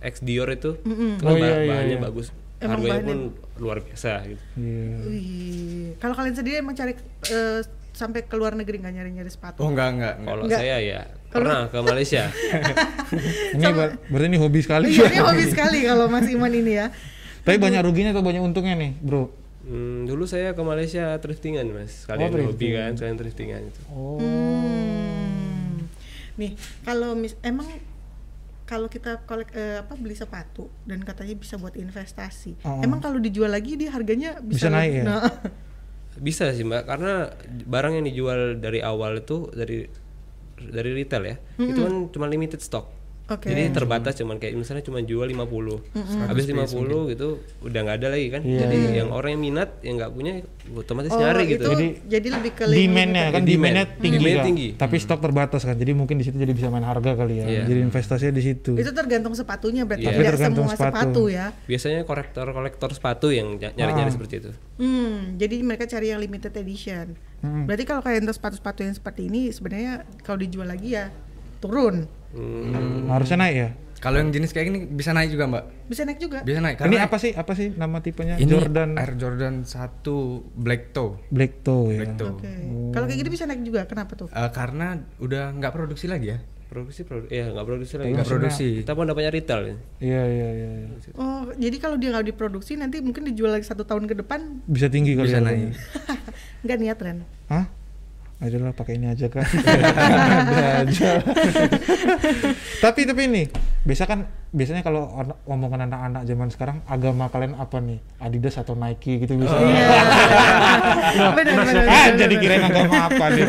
X 0.00 0.20
Dior 0.20 0.46
itu, 0.48 0.76
itu 0.76 0.86
Oh, 1.20 1.32
kan 1.32 1.36
iya, 1.36 1.58
iya, 1.58 1.68
bahannya 1.68 1.90
iya. 1.92 2.00
bagus. 2.00 2.26
Emang 2.58 2.70
Harganya 2.76 2.90
bahannya- 2.92 3.06
pun 3.06 3.18
luar 3.58 3.78
biasa 3.80 4.10
gitu. 4.24 4.42
Iya. 4.56 4.94
Wih, 5.04 5.22
kalau 5.96 6.14
kalian 6.14 6.34
sendiri 6.34 6.56
emang 6.58 6.74
cari 6.74 6.92
eh, 7.24 7.60
sampai 7.90 8.20
ke 8.22 8.34
luar 8.34 8.54
negeri 8.54 8.78
nggak 8.78 8.94
nyari-nyari 8.94 9.26
sepatu? 9.28 9.58
Oh 9.58 9.68
enggak 9.68 9.88
enggak. 9.92 10.14
enggak. 10.16 10.28
Kalau 10.28 10.42
Enggak. 10.44 10.58
saya 10.60 10.76
ya 10.80 11.00
pernah 11.28 11.60
ke 11.66 11.78
Malaysia. 11.80 12.24
Ini 13.54 13.64
ber- 13.68 13.98
berarti 14.04 14.26
ini 14.26 14.38
hobi 14.38 14.60
sekali. 14.60 14.86
Iya, 14.88 15.06
ini 15.08 15.18
hobi 15.20 15.44
sekali 15.46 15.78
kalau 15.82 16.06
Mas 16.06 16.26
Iman 16.26 16.50
ini 16.50 16.72
ya. 16.74 16.86
Tapi 17.40 17.56
banyak 17.56 17.80
ruginya 17.80 18.10
atau 18.12 18.20
banyak 18.20 18.40
untungnya 18.40 18.74
nih, 18.74 18.92
Bro? 18.98 19.32
Hmm, 19.62 20.04
dulu 20.04 20.24
saya 20.24 20.52
ke 20.52 20.62
Malaysia 20.62 21.12
thriftingan 21.16 21.68
mas, 21.68 22.04
kalian 22.04 22.28
Oh, 22.28 22.32
hobi 22.32 22.40
thrifting. 22.48 22.72
kan, 22.74 22.90
kalian 22.96 23.16
thriftingan 23.16 23.60
itu. 23.66 23.80
Oh. 23.88 24.16
Hmm. 24.16 25.84
Nih, 26.36 26.54
kalau 26.82 27.12
mis 27.12 27.34
emang 27.42 27.68
kalau 28.68 28.92
kita 28.92 29.24
kolek 29.24 29.48
eh, 29.56 29.80
apa 29.80 29.96
beli 29.96 30.12
sepatu 30.12 30.68
dan 30.84 31.00
katanya 31.00 31.32
bisa 31.40 31.56
buat 31.56 31.72
investasi. 31.72 32.60
Oh. 32.68 32.84
Emang 32.84 33.00
kalau 33.00 33.16
dijual 33.16 33.48
lagi 33.48 33.80
dia 33.80 33.88
harganya 33.88 34.44
bisa, 34.44 34.68
Bisa 34.68 34.68
naik 34.68 34.92
ya? 35.00 35.04
Nah, 35.08 35.24
Bisa 36.18 36.50
sih 36.50 36.66
mbak, 36.66 36.84
karena 36.84 37.30
barang 37.46 38.02
yang 38.02 38.06
dijual 38.10 38.58
dari 38.58 38.82
awal 38.82 39.22
itu 39.22 39.48
dari 39.54 39.86
dari 40.58 40.90
retail 40.90 41.22
ya, 41.22 41.36
itu 41.62 41.78
kan 41.78 41.94
cuma 42.10 42.26
limited 42.26 42.58
stock. 42.58 42.90
Oke. 43.28 43.52
Jadi 43.52 43.68
terbatas 43.70 44.16
cuman 44.16 44.36
kayak 44.36 44.56
misalnya 44.56 44.80
cuma 44.80 44.98
jual 44.98 45.22
50. 45.22 45.44
Habis 46.24 46.44
50 46.48 47.12
gitu 47.12 47.28
udah 47.60 47.80
nggak 47.82 47.96
ada 48.00 48.08
lagi 48.08 48.26
kan. 48.28 48.40
Iya, 48.40 48.58
Jadi 48.64 48.76
yang 48.96 49.12
orang 49.12 49.36
yang 49.36 49.42
minat 49.44 49.68
yang 49.80 50.00
nggak 50.00 50.10
punya 50.10 50.32
otomatis 50.70 51.12
oh, 51.12 51.20
nyari 51.20 51.44
itu 51.44 51.52
gitu. 51.54 51.68
Jadi, 51.68 51.86
jadi 52.08 52.28
lebih 52.30 52.52
ke 52.54 52.64
Demand-nya 52.64 53.24
kan 53.28 53.42
Demand. 53.42 53.48
demand-nya 53.68 53.84
tinggi, 54.00 54.16
Demand 54.18 54.32
kan? 54.34 54.46
tinggi. 54.46 54.68
tapi 54.74 54.96
stok 54.96 55.20
terbatas 55.20 55.60
kan. 55.62 55.76
Jadi 55.76 55.92
mungkin 55.92 56.16
di 56.16 56.24
situ 56.24 56.34
jadi 56.34 56.50
bisa 56.50 56.66
main 56.66 56.82
harga 56.82 57.12
kali 57.14 57.34
ya. 57.36 57.46
Iya. 57.46 57.62
Jadi 57.66 57.80
investasinya 57.82 58.32
di 58.32 58.42
situ. 58.42 58.72
itu 58.74 58.90
tergantung 58.90 59.32
sepatunya 59.32 59.84
berarti 59.84 60.02
Iya. 60.02 60.10
tidak 60.10 60.24
Tapi 60.24 60.32
tergantung 60.32 60.66
semua 60.66 60.78
sepatu. 60.78 60.96
sepatu. 60.96 61.22
ya. 61.28 61.46
Biasanya 61.64 62.00
kolektor-kolektor 62.02 62.88
sepatu 62.90 63.26
yang 63.28 63.48
ny- 63.54 63.74
nyari-nyari 63.74 64.08
Ah. 64.08 64.14
seperti 64.14 64.34
itu. 64.38 64.50
Hmm, 64.76 65.36
jadi 65.36 65.56
mereka 65.60 65.84
cari 65.84 66.06
yang 66.08 66.18
limited 66.18 66.54
edition. 66.54 67.12
Hmm. 67.38 67.68
Berarti 67.68 67.84
kalau 67.84 68.00
kalian 68.00 68.24
tahu 68.24 68.34
sepatu-sepatu 68.34 68.80
yang 68.82 68.94
seperti 68.94 69.28
ini 69.28 69.52
sebenarnya 69.52 69.92
kalau 70.22 70.40
dijual 70.40 70.66
lagi 70.66 70.96
ya 70.96 71.12
turun. 71.58 72.08
Hmm, 72.30 73.08
Harusnya 73.08 73.38
naik 73.38 73.56
ya. 73.56 73.70
Kalau 73.98 74.14
yang 74.14 74.30
jenis 74.30 74.54
kayak 74.54 74.70
gini 74.70 74.78
bisa 74.86 75.10
naik 75.10 75.34
juga 75.34 75.50
mbak. 75.50 75.90
Bisa 75.90 76.06
naik 76.06 76.22
juga. 76.22 76.38
Bisa 76.46 76.62
naik. 76.62 76.78
Ini 76.78 76.96
apa 77.02 77.18
sih? 77.18 77.34
Apa 77.34 77.52
sih 77.52 77.74
nama 77.74 77.98
tipenya? 77.98 78.38
Ini 78.38 78.46
Jordan 78.46 78.94
Air 78.94 79.18
Jordan 79.18 79.66
1 79.66 80.06
Black 80.54 80.94
Toe. 80.94 81.18
Black 81.34 81.66
Toe 81.66 81.90
ya. 81.90 81.98
Black 81.98 82.14
Toe. 82.14 82.30
Oke. 82.38 82.52
Kalau 82.94 83.04
kayak 83.10 83.18
gini 83.18 83.30
bisa 83.34 83.44
naik 83.44 83.66
juga. 83.66 83.90
Kenapa 83.90 84.14
tuh? 84.14 84.30
Eh, 84.30 84.50
karena 84.54 85.02
udah 85.18 85.50
nggak 85.52 85.72
produksi 85.72 86.06
lagi 86.06 86.30
ya. 86.30 86.40
produksi 86.68 87.00
produksi 87.00 87.32
ya 87.32 87.48
nggak 87.48 87.64
produksi 87.64 87.94
lagi. 87.96 88.12
Nggak 88.12 88.28
produksi. 88.28 88.68
Kita 88.84 88.92
pun 88.92 89.08
dapatnya 89.08 89.32
retail. 89.32 89.60
ya. 89.64 89.76
Iya 89.98 90.22
iya 90.28 90.48
iya. 90.52 90.68
iya. 90.84 90.88
Oh, 91.16 91.48
jadi 91.56 91.76
kalau 91.80 91.96
dia 91.96 92.12
nggak 92.12 92.28
diproduksi 92.28 92.76
nanti 92.76 93.00
mungkin 93.00 93.24
dijual 93.24 93.56
lagi 93.56 93.64
satu 93.64 93.82
tahun 93.82 94.04
ke 94.04 94.20
depan 94.20 94.60
Bisa 94.68 94.92
tinggi 94.92 95.16
kali 95.16 95.32
Bisa 95.32 95.40
harganya. 95.40 95.72
naik. 95.72 95.80
nggak 96.68 96.78
niat 96.78 96.98
Ren. 97.00 97.18
Hah? 97.48 97.64
Adalah 98.38 98.70
pakai 98.70 99.02
ini 99.02 99.10
aja 99.10 99.26
kan. 99.26 99.42
Ada 100.46 100.66
aja. 100.86 101.10
tapi 102.86 103.02
tapi 103.02 103.26
ini 103.26 103.42
biasa 103.82 104.06
kan 104.06 104.30
biasanya 104.54 104.86
kalau 104.86 105.10
omongan 105.42 105.90
anak-anak 105.90 106.22
zaman 106.22 106.46
sekarang 106.54 106.78
agama 106.86 107.26
kalian 107.34 107.58
apa 107.58 107.82
nih? 107.82 107.98
Adidas 108.22 108.54
atau 108.62 108.78
Nike 108.78 109.26
gitu 109.26 109.34
bisa. 109.42 109.58
Iya. 109.58 109.90
benar 111.34 111.54
benar. 111.66 111.84
ah, 111.90 112.06
jadi 112.14 112.34
kirain 112.38 112.62
agama 112.62 113.10
apa 113.10 113.24
nih? 113.34 113.46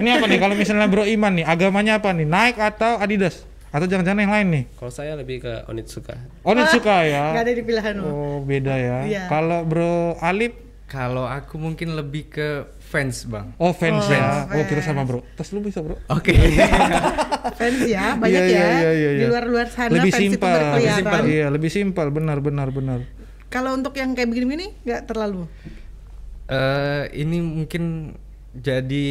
Ini 0.00 0.08
apa 0.08 0.24
nih 0.24 0.38
kalau 0.40 0.54
misalnya 0.56 0.88
Bro 0.88 1.04
Iman 1.04 1.36
nih, 1.36 1.44
agamanya 1.44 2.00
apa 2.00 2.08
nih? 2.16 2.24
Nike 2.24 2.60
atau 2.64 2.96
Adidas? 2.96 3.44
Atau 3.70 3.86
jangan-jangan 3.92 4.24
yang 4.24 4.32
lain 4.32 4.46
nih? 4.50 4.64
Kalau 4.80 4.88
saya 4.88 5.20
lebih 5.20 5.44
ke 5.44 5.68
Onitsuka. 5.68 6.16
Onitsuka 6.48 7.04
ya. 7.04 7.36
Nggak 7.36 7.44
ada 7.44 7.52
di 7.52 7.62
pilihan. 7.62 7.94
Oh, 8.02 8.40
beda 8.40 8.74
ya. 8.74 8.98
Iya. 9.04 9.22
Kalau 9.28 9.68
Bro 9.68 10.16
Alip 10.24 10.72
Kalau 10.90 11.22
aku 11.22 11.54
mungkin 11.54 11.94
lebih 11.94 12.26
ke 12.34 12.66
fans 12.90 13.22
bang. 13.24 13.54
Oh 13.56 13.70
fans 13.70 14.02
Oh, 14.02 14.10
ya. 14.10 14.50
Oh 14.50 14.58
fans. 14.58 14.66
kira 14.66 14.82
sama 14.82 15.06
bro. 15.06 15.22
Tas 15.38 15.54
lu 15.54 15.62
bisa 15.62 15.78
bro. 15.78 15.94
Oke. 16.10 16.34
Fans 17.58 17.80
ya, 17.82 18.14
banyak 18.14 18.42
Iya, 18.42 18.50
ya. 18.50 18.66
iya, 18.68 18.90
iya, 18.90 18.90
iya. 18.92 19.10
Di 19.16 19.24
luar-luar 19.26 19.66
sana 19.70 19.90
lebih 19.90 20.10
fans 20.10 20.22
itu 20.22 20.34
simpel. 20.36 20.58
Lebih 20.74 20.90
simpel. 20.92 21.22
Iya 21.24 21.46
lebih 21.48 21.70
simpel. 21.70 22.06
Benar 22.10 22.38
benar 22.42 22.68
benar. 22.68 23.00
Kalau 23.46 23.74
untuk 23.74 23.94
yang 23.94 24.12
kayak 24.12 24.28
begini-begini 24.28 24.74
nggak 24.82 25.06
terlalu. 25.06 25.46
Eh, 26.46 27.04
ini 27.16 27.38
mungkin 27.38 28.14
jadi 28.50 29.06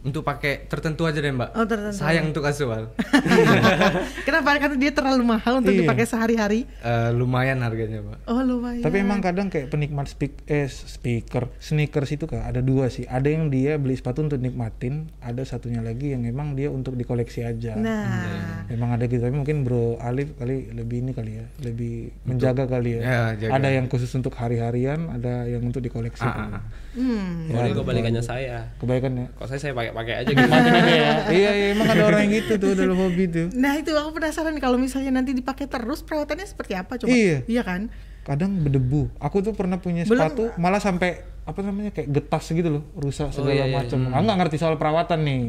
untuk 0.00 0.22
pakai 0.22 0.64
tertentu 0.64 1.04
aja 1.04 1.18
deh 1.18 1.28
mbak. 1.28 1.52
Oh, 1.52 1.64
tertentu. 1.64 1.96
Sayang 1.96 2.32
untuk 2.32 2.40
kasual. 2.40 2.88
Kenapa? 4.26 4.56
Karena 4.56 4.76
dia 4.76 4.92
terlalu 4.92 5.24
mahal 5.26 5.60
untuk 5.60 5.70
Iya. 5.70 5.84
dipakai 5.84 6.04
sehari-hari. 6.04 6.64
Eh, 6.80 7.10
lumayan 7.12 7.60
harganya 7.60 8.00
mbak. 8.00 8.18
Oh 8.24 8.40
lumayan. 8.40 8.80
Tapi 8.80 8.96
emang 8.98 9.20
kadang 9.20 9.48
kayak 9.48 9.68
penikmat 9.68 10.08
speak 10.08 10.40
eh 10.46 10.66
speaker, 10.66 11.52
sneakers 11.58 12.10
itu 12.10 12.24
kan 12.24 12.44
ada 12.44 12.60
dua 12.60 12.88
sih. 12.88 13.04
Ada 13.04 13.28
yang 13.28 13.48
dia 13.48 13.76
beli 13.76 13.94
sepatu 13.94 14.24
untuk 14.24 14.40
nikmatin, 14.40 15.12
ada 15.20 15.44
satunya 15.44 15.80
lagi 15.80 16.12
yang 16.12 16.24
emang 16.24 16.54
dia 16.54 16.68
untuk 16.68 16.96
dikoleksi 16.96 17.44
aja. 17.44 17.76
Nah, 17.76 18.64
Emang 18.66 18.94
ada 18.94 19.04
gitu, 19.04 19.18
tapi 19.18 19.34
mungkin 19.34 19.62
Bro 19.62 19.98
Alif 19.98 20.32
kali 20.34 20.70
lebih 20.70 21.02
ini 21.02 21.12
kali 21.12 21.32
ya, 21.36 21.46
lebih 21.60 22.14
menjaga 22.22 22.64
kali 22.64 22.96
ya. 22.96 23.02
Ya, 23.02 23.20
jaga. 23.36 23.52
Ada 23.58 23.68
yang 23.74 23.86
khusus 23.90 24.10
untuk 24.14 24.32
hari-harian, 24.32 25.10
ada 25.10 25.44
yang 25.44 25.60
untuk 25.60 25.82
dikoleksi. 25.82 26.22
Ah, 26.22 26.30
ah, 26.30 26.56
ah. 26.56 26.62
Hmm. 26.96 27.50
Ini 27.50 27.70
kebalikannya 27.76 28.22
saya. 28.24 28.70
Kebaikan 28.78 29.12
ya. 29.14 29.26
Kalau 29.36 29.48
saya 29.50 29.60
saya 29.62 29.72
pakai-pakai 29.74 30.14
aja 30.24 30.30
gitu. 30.30 30.50
Ya. 30.50 31.12
iya, 31.38 31.50
iya, 31.54 31.66
emang 31.74 31.86
ada 31.86 32.02
orang 32.06 32.26
yang 32.26 32.34
gitu 32.42 32.52
tuh 32.58 32.72
dalam 32.74 32.98
hobi 32.98 33.24
tuh. 33.30 33.46
Nah 33.54 33.78
itu 33.78 33.94
aku 33.94 34.16
penasaran 34.18 34.56
kalau 34.58 34.76
misalnya 34.78 35.14
nanti 35.14 35.34
dipakai 35.34 35.70
terus 35.70 36.02
perawatannya 36.02 36.46
seperti 36.46 36.72
apa 36.74 36.98
coba? 36.98 37.10
Iya. 37.10 37.46
Iya 37.46 37.62
kan? 37.62 37.90
Kadang 38.26 38.62
berdebu. 38.62 39.10
Aku 39.18 39.42
tuh 39.42 39.54
pernah 39.54 39.78
punya 39.78 40.06
Belum- 40.06 40.26
sepatu 40.26 40.54
malah 40.60 40.82
sampai 40.82 41.24
apa 41.40 41.60
namanya 41.66 41.90
kayak 41.90 42.14
getas 42.14 42.46
gitu 42.52 42.68
loh, 42.68 42.84
rusak 42.94 43.34
segala 43.34 43.56
iya, 43.56 43.66
iya. 43.66 43.74
macam. 43.74 43.98
Aku 44.12 44.22
nggak 44.22 44.38
ngerti 44.44 44.56
soal 44.60 44.76
perawatan 44.78 45.20
nih. 45.24 45.40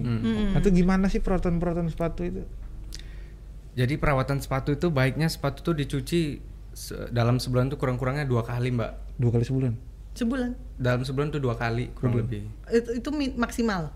Nah, 0.56 0.60
itu 0.64 0.70
gimana 0.74 1.06
sih 1.12 1.22
perawatan-perawatan 1.22 1.92
sepatu 1.92 2.26
itu? 2.26 2.42
Jadi 3.78 3.96
perawatan 4.02 4.42
sepatu 4.42 4.74
itu 4.74 4.90
baiknya 4.90 5.30
sepatu 5.30 5.62
tuh 5.62 5.76
dicuci 5.78 6.42
dalam 7.12 7.38
sebulan 7.38 7.76
tuh 7.76 7.78
kurang-kurangnya 7.78 8.24
dua 8.26 8.42
kali 8.42 8.72
mbak. 8.72 9.20
Dua 9.20 9.30
kali 9.36 9.46
sebulan. 9.46 9.91
Sebulan. 10.14 10.52
Dalam 10.76 11.02
sebulan 11.02 11.28
tuh 11.30 11.40
dua 11.40 11.56
kali 11.56 11.90
kurang 11.94 12.18
lebih. 12.18 12.44
Itu, 12.68 12.90
itu 12.94 13.10
mi- 13.10 13.34
maksimal. 13.34 13.92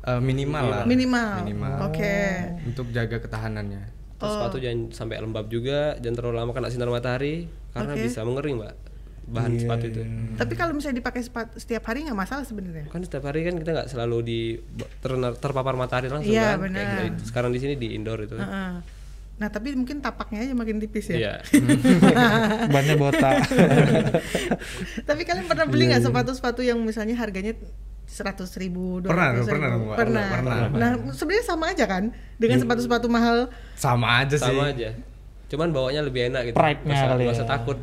Eh, 0.00 0.20
minimal 0.20 0.64
lah. 0.64 0.84
Minimal. 0.84 1.44
Minimal. 1.44 1.74
Oke. 1.86 2.16
Untuk 2.64 2.88
jaga 2.90 3.18
ketahanannya. 3.18 3.82
Terus 4.16 4.32
sepatu 4.32 4.56
jangan 4.56 4.80
sampai 4.90 5.16
lembab 5.18 5.48
juga, 5.48 5.96
jangan 5.96 6.16
terlalu 6.16 6.36
lama 6.38 6.52
kena 6.52 6.68
sinar 6.68 6.88
matahari 6.88 7.48
karena 7.70 7.92
Oke. 7.92 8.04
bisa 8.04 8.20
mengering, 8.20 8.60
Mbak. 8.60 8.74
Bahan 9.30 9.50
sepatu 9.56 9.84
itu. 9.86 10.02
Tapi 10.34 10.52
kalau 10.54 10.72
misalnya 10.72 10.98
dipakai 10.98 11.22
sepatu 11.22 11.54
setiap 11.54 11.86
hari 11.86 12.02
nggak 12.02 12.18
masalah 12.18 12.42
sebenarnya. 12.42 12.90
Kan 12.90 13.00
setiap 13.00 13.24
hari 13.24 13.44
kan 13.44 13.54
kita 13.56 13.70
nggak 13.72 13.88
selalu 13.88 14.18
di 14.20 14.40
ter- 14.98 15.36
terpapar 15.38 15.74
matahari 15.74 16.08
langsung 16.08 16.32
Iya, 16.32 16.56
kan. 16.56 16.66
Kayak 16.66 16.66
benar. 16.66 16.88
kita- 17.14 17.24
sekarang 17.24 17.50
di 17.50 17.60
sini 17.60 17.74
di 17.74 17.94
indoor 17.94 18.20
itu. 18.20 18.34
Heeh. 18.34 18.70
Nah 19.40 19.48
tapi 19.48 19.72
mungkin 19.72 20.04
tapaknya 20.04 20.44
aja 20.44 20.52
makin 20.52 20.76
tipis 20.76 21.08
ya. 21.08 21.16
Iya. 21.16 21.34
Bannya 22.74 22.94
botak. 23.00 23.48
Tapi 25.08 25.22
kalian 25.24 25.48
pernah 25.48 25.64
beli 25.64 25.88
nggak 25.88 26.04
sepatu-sepatu 26.04 26.60
yang 26.60 26.76
misalnya 26.76 27.16
harganya 27.16 27.56
seratus 28.04 28.58
ribu, 28.58 29.00
Pernah, 29.00 29.38
200.000? 29.38 29.48
pernah 29.48 29.70
Mbak. 29.72 29.96
pernah. 29.96 30.28
Pernah. 30.28 30.56
Nah 30.76 30.90
sebenarnya 31.14 31.44
sama 31.46 31.64
aja 31.72 31.84
kan 31.88 32.12
dengan 32.36 32.60
sepatu-sepatu 32.60 33.06
mahal. 33.08 33.48
Sama 33.74 34.20
aja 34.20 34.36
sih. 34.36 34.44
Sama 34.44 34.76
aja. 34.76 34.92
Cuman 35.48 35.72
bawanya 35.72 36.04
lebih 36.04 36.28
enak 36.28 36.52
gitu. 36.52 36.56
Pride-nya 36.60 36.94
kali 37.08 37.22
nggak 37.24 37.32
ya. 37.32 37.38
usah 37.40 37.48
takut 37.48 37.78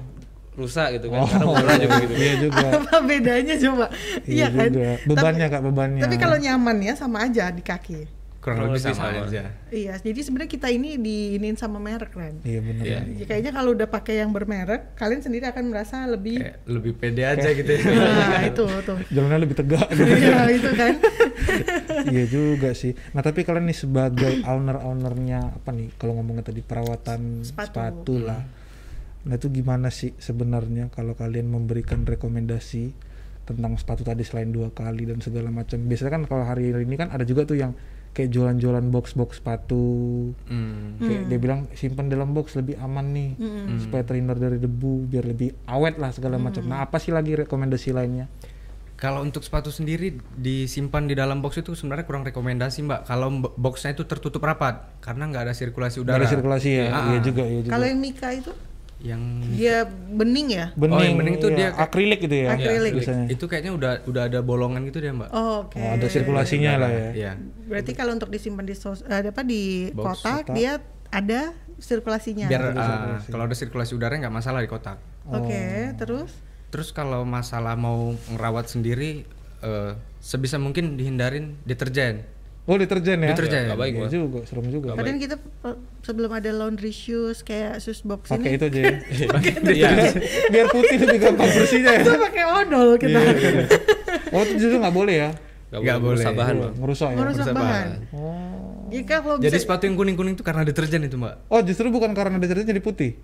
rusak 0.54 0.88
gitu 1.00 1.10
kan. 1.10 1.22
Oh. 1.22 1.28
Karena 1.30 1.46
murah 1.48 1.78
juga 1.80 1.96
gitu. 2.02 2.14
Iya 2.14 2.34
juga. 2.38 2.68
Apa 2.82 2.96
bedanya 3.02 3.56
coba? 3.58 3.86
Iya 4.26 4.48
kan? 4.52 4.70
juga. 4.70 4.92
Bebannya, 5.06 5.48
Tapi- 5.48 5.54
Kak, 5.58 5.62
bebannya. 5.66 6.02
Tapi 6.06 6.16
kalau 6.18 6.38
nyaman 6.38 6.78
ya 6.82 6.94
sama 6.94 7.18
aja 7.26 7.50
di 7.50 7.62
kaki. 7.62 8.17
Kurang 8.48 8.64
Kurang 8.64 8.80
lebih 8.80 8.84
lebih 8.88 8.96
sama, 8.96 9.12
sama. 9.12 9.28
aja. 9.28 9.44
Iya, 9.76 9.94
jadi 10.00 10.20
sebenarnya 10.24 10.52
kita 10.56 10.68
ini 10.72 10.90
diinin 10.96 11.56
sama 11.60 11.84
merek 11.84 12.16
kan. 12.16 12.40
Iya 12.48 12.60
benar. 12.64 12.84
Iya. 12.88 13.00
Ya, 13.04 13.26
kayaknya 13.28 13.52
kalau 13.52 13.76
udah 13.76 13.88
pakai 13.92 14.24
yang 14.24 14.32
bermerek, 14.32 14.96
kalian 14.96 15.20
sendiri 15.20 15.52
akan 15.52 15.68
merasa 15.68 16.08
lebih 16.08 16.40
Kayak 16.40 16.56
lebih 16.64 16.92
pede 16.96 17.24
aja 17.28 17.50
gitu 17.52 17.68
ya. 17.68 17.82
Nah, 18.08 18.48
itu 18.48 18.64
tuh. 18.88 18.98
Jalannya 19.12 19.40
lebih 19.44 19.56
tegak. 19.60 19.88
Iya, 19.98 20.48
itu 20.48 20.72
kan. 20.80 20.94
iya 22.16 22.24
juga 22.32 22.72
sih. 22.72 22.96
Nah 23.12 23.20
tapi 23.20 23.44
kalian 23.44 23.68
nih 23.68 23.76
sebagai 23.76 24.34
owner-ownernya 24.48 25.60
apa 25.60 25.76
nih? 25.76 25.92
Kalau 26.00 26.16
ngomongnya 26.16 26.48
tadi 26.48 26.64
perawatan 26.64 27.44
Sepatu. 27.44 27.68
sepatu, 27.68 28.16
lah. 28.24 28.42
Nah 29.28 29.36
itu 29.36 29.52
gimana 29.52 29.92
sih 29.92 30.16
sebenarnya 30.16 30.88
kalau 30.88 31.20
kalian 31.20 31.52
memberikan 31.52 32.08
rekomendasi 32.08 32.96
tentang 33.44 33.76
sepatu 33.76 34.08
tadi 34.08 34.24
selain 34.24 34.56
dua 34.56 34.72
kali 34.72 35.04
dan 35.04 35.20
segala 35.20 35.52
macam. 35.52 35.84
Biasanya 35.84 36.12
kan 36.16 36.24
kalau 36.32 36.48
hari 36.48 36.72
ini 36.72 36.96
kan 36.96 37.12
ada 37.12 37.28
juga 37.28 37.44
tuh 37.44 37.60
yang 37.60 37.76
kayak 38.18 38.34
jualan-jualan 38.34 38.90
box-box 38.90 39.38
sepatu. 39.38 39.86
Hmm. 40.50 40.98
Kayak 40.98 41.22
dia 41.30 41.38
bilang 41.38 41.70
simpan 41.78 42.10
dalam 42.10 42.34
box 42.34 42.58
lebih 42.58 42.82
aman 42.82 43.14
nih 43.14 43.32
supaya 43.78 44.02
terhindar 44.02 44.42
dari 44.42 44.58
debu 44.58 45.06
biar 45.06 45.30
lebih 45.30 45.54
awet 45.70 46.02
lah 46.02 46.10
segala 46.10 46.42
macam. 46.42 46.66
Nah 46.66 46.82
apa 46.82 46.98
sih 46.98 47.14
lagi 47.14 47.38
rekomendasi 47.38 47.94
lainnya? 47.94 48.26
Kalau 48.98 49.22
untuk 49.22 49.46
sepatu 49.46 49.70
sendiri 49.70 50.18
disimpan 50.34 51.06
di 51.06 51.14
dalam 51.14 51.38
box 51.38 51.62
itu 51.62 51.78
sebenarnya 51.78 52.10
kurang 52.10 52.26
rekomendasi 52.26 52.82
mbak. 52.82 53.06
Kalau 53.06 53.30
boxnya 53.54 53.94
itu 53.94 54.10
tertutup 54.10 54.42
rapat 54.42 54.90
karena 55.06 55.30
nggak 55.30 55.44
ada 55.46 55.54
sirkulasi 55.54 56.02
udara. 56.02 56.26
sirkulasi 56.26 56.70
ya, 56.74 56.86
iya 56.90 56.98
ah. 56.98 57.22
juga, 57.22 57.46
iya 57.46 57.62
juga. 57.62 57.78
Kalau 57.78 57.86
yang 57.86 58.02
Mika 58.02 58.34
itu 58.34 58.50
Yang 58.98 59.22
dia 59.54 59.86
bening 60.10 60.48
ya? 60.50 60.66
bening, 60.74 60.98
Oh, 60.98 61.02
yang 61.02 61.16
bening 61.16 61.36
tuh 61.38 61.50
iya, 61.50 61.56
dia 61.56 61.68
kayak- 61.70 61.86
akrilik 61.86 62.20
gitu 62.20 62.36
ya, 62.36 62.48
Akrilik. 62.52 62.92
biasanya. 62.96 63.26
itu 63.30 63.46
kayaknya 63.46 63.72
udah 63.72 63.92
udah 64.04 64.24
ada 64.26 64.40
bolongan 64.42 64.82
gitu 64.84 64.98
dia 64.98 65.14
mbak. 65.14 65.30
Oh, 65.30 65.64
Oke. 65.64 65.78
Oh, 65.78 65.94
ada 65.94 66.08
sirkulasinya 66.08 66.72
lah 66.78 66.90
ya. 66.90 67.10
Iya. 67.14 67.32
Berarti 67.64 67.92
kalau 67.94 68.12
untuk 68.12 68.28
disimpan 68.28 68.66
di 68.66 68.74
sos, 68.74 69.04
eh, 69.04 69.22
apa 69.24 69.42
di 69.42 69.94
Box, 69.94 70.18
kotak, 70.20 70.36
kotak. 70.44 70.56
dia 70.56 70.72
ada 71.08 71.42
sirkulasinya. 71.78 72.50
Biar 72.50 72.62
Ada 72.68 72.82
sirkulasi. 72.82 73.28
kalau 73.30 73.44
ada 73.46 73.56
sirkulasi 73.56 73.92
udara 73.94 74.14
nggak 74.18 74.34
masalah 74.34 74.60
di 74.60 74.68
kotak. 74.68 74.98
Oke, 75.26 75.94
terus? 75.96 76.34
Terus 76.68 76.90
kalau 76.90 77.22
masalah 77.22 77.78
mau 77.78 78.12
ngerawat 78.28 78.66
sendiri 78.68 79.24
eh, 79.58 79.92
sebisa 80.20 80.58
mungkin 80.58 80.98
dihindarin 80.98 81.58
deterjen. 81.64 82.26
Oh 82.68 82.76
deterjen 82.76 83.18
ya? 83.18 83.32
Deterjen. 83.32 83.64
Nggak 83.66 83.80
baik, 83.80 83.94
Iya 83.94 84.02
Mas. 84.04 84.12
juga, 84.12 84.40
serem 84.44 84.68
juga. 84.68 84.90
Kadang 84.94 85.18
kita 85.18 85.36
sebelum 86.02 86.32
ada 86.32 86.52
laundry 86.52 86.92
shoes 86.92 87.40
kayak 87.40 87.80
shoes 87.80 88.04
box 88.04 88.28
Pakai 88.28 88.54
ini, 88.54 88.56
itu 88.56 88.66
aja 88.68 88.80
ya. 88.84 88.96
Iya. 89.66 89.90
Biar 90.48 90.68
putih 90.68 90.98
lebih 91.00 91.20
gampang 91.22 91.48
bersihnya 91.48 91.92
ya. 91.94 92.02
itu 92.04 92.12
pakai 92.14 92.44
odol 92.46 92.90
kita. 92.98 93.18
Iya, 93.18 93.32
iya. 93.34 93.64
Oh 94.30 94.44
itu 94.44 94.54
justru 94.58 94.78
nggak 94.78 94.92
boleh 94.94 95.16
ya? 95.18 95.30
Nggak 95.68 95.80
Nggak 95.80 95.98
boleh. 95.98 96.12
boleh. 96.14 96.26
Sabahan, 96.26 96.56
Bang. 96.58 96.74
Ngerusak 96.78 97.08
ya? 97.08 97.16
Merusak 97.16 97.36
Merusak 97.40 97.56
bahan. 97.56 97.88
Oh. 98.12 98.86
Jika 98.88 99.16
kalau 99.20 99.36
Jadi 99.38 99.58
sepatu 99.58 99.84
yang 99.84 99.96
kuning-kuning 99.96 100.34
itu 100.34 100.44
karena 100.44 100.64
deterjen 100.64 101.04
itu 101.04 101.16
mbak. 101.16 101.44
Oh 101.48 101.60
justru 101.60 101.88
bukan 101.88 102.12
karena 102.12 102.36
deterjen 102.36 102.64
jadi 102.66 102.80
putih? 102.80 103.16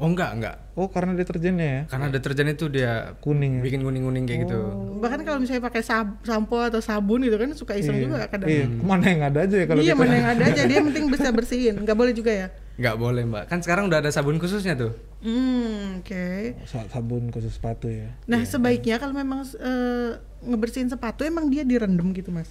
Oh 0.00 0.08
enggak 0.08 0.30
enggak. 0.32 0.56
Oh 0.74 0.88
karena 0.88 1.12
deterjennya 1.12 1.68
ya? 1.68 1.82
Karena 1.86 2.08
deterjen 2.08 2.48
itu 2.48 2.66
dia 2.66 3.12
Kuning 3.20 3.60
ya? 3.60 3.62
bikin 3.62 3.80
kuning-kuning 3.80 4.24
kayak 4.24 4.40
gitu. 4.44 4.60
bahkan 4.96 5.20
kalau 5.20 5.36
misalnya 5.38 5.60
pakai 5.62 5.80
sab- 5.80 6.20
sampo 6.22 6.56
atau 6.58 6.80
sabun 6.80 7.20
gitu 7.20 7.36
kan 7.36 7.52
suka 7.52 7.72
iseng 7.74 8.00
juga 8.00 8.24
kadang. 8.26 8.48
Iya, 8.48 8.64
mana 8.64 9.04
yang 9.06 9.20
ada 9.22 9.38
aja 9.40 9.56
ya 9.56 9.66
kalau 9.66 9.80
iya 9.80 9.92
mana 9.92 10.12
yang 10.14 10.28
ada 10.30 10.44
aja 10.46 10.62
dia 10.62 10.76
yang 10.76 10.88
penting 10.88 11.06
bisa 11.06 11.28
bersihin 11.36 11.74
nggak 11.78 11.94
boleh 11.94 12.12
juga 12.12 12.32
ya 12.32 12.48
Nggak 12.74 12.96
boleh 12.96 13.22
mbak. 13.22 13.44
Kan 13.46 13.60
sekarang 13.60 13.86
udah 13.86 14.00
ada 14.00 14.08
sabun 14.08 14.36
khususnya 14.36 14.72
tuh. 14.74 14.96
hmm 15.20 16.00
oke 16.00 16.24
Sa- 16.64 16.88
Sabun 16.88 17.28
khusus 17.28 17.52
sepatu 17.52 17.86
ya. 17.86 18.08
nah 18.24 18.40
sebaiknya 18.42 18.96
kalau 18.96 19.12
memang 19.12 19.44
eh, 19.54 20.16
ngebersihin 20.42 20.88
sepatu 20.88 21.22
emang 21.22 21.46
dia 21.46 21.60
direndam 21.60 22.08
gitu 22.10 22.28
mas 22.30 22.48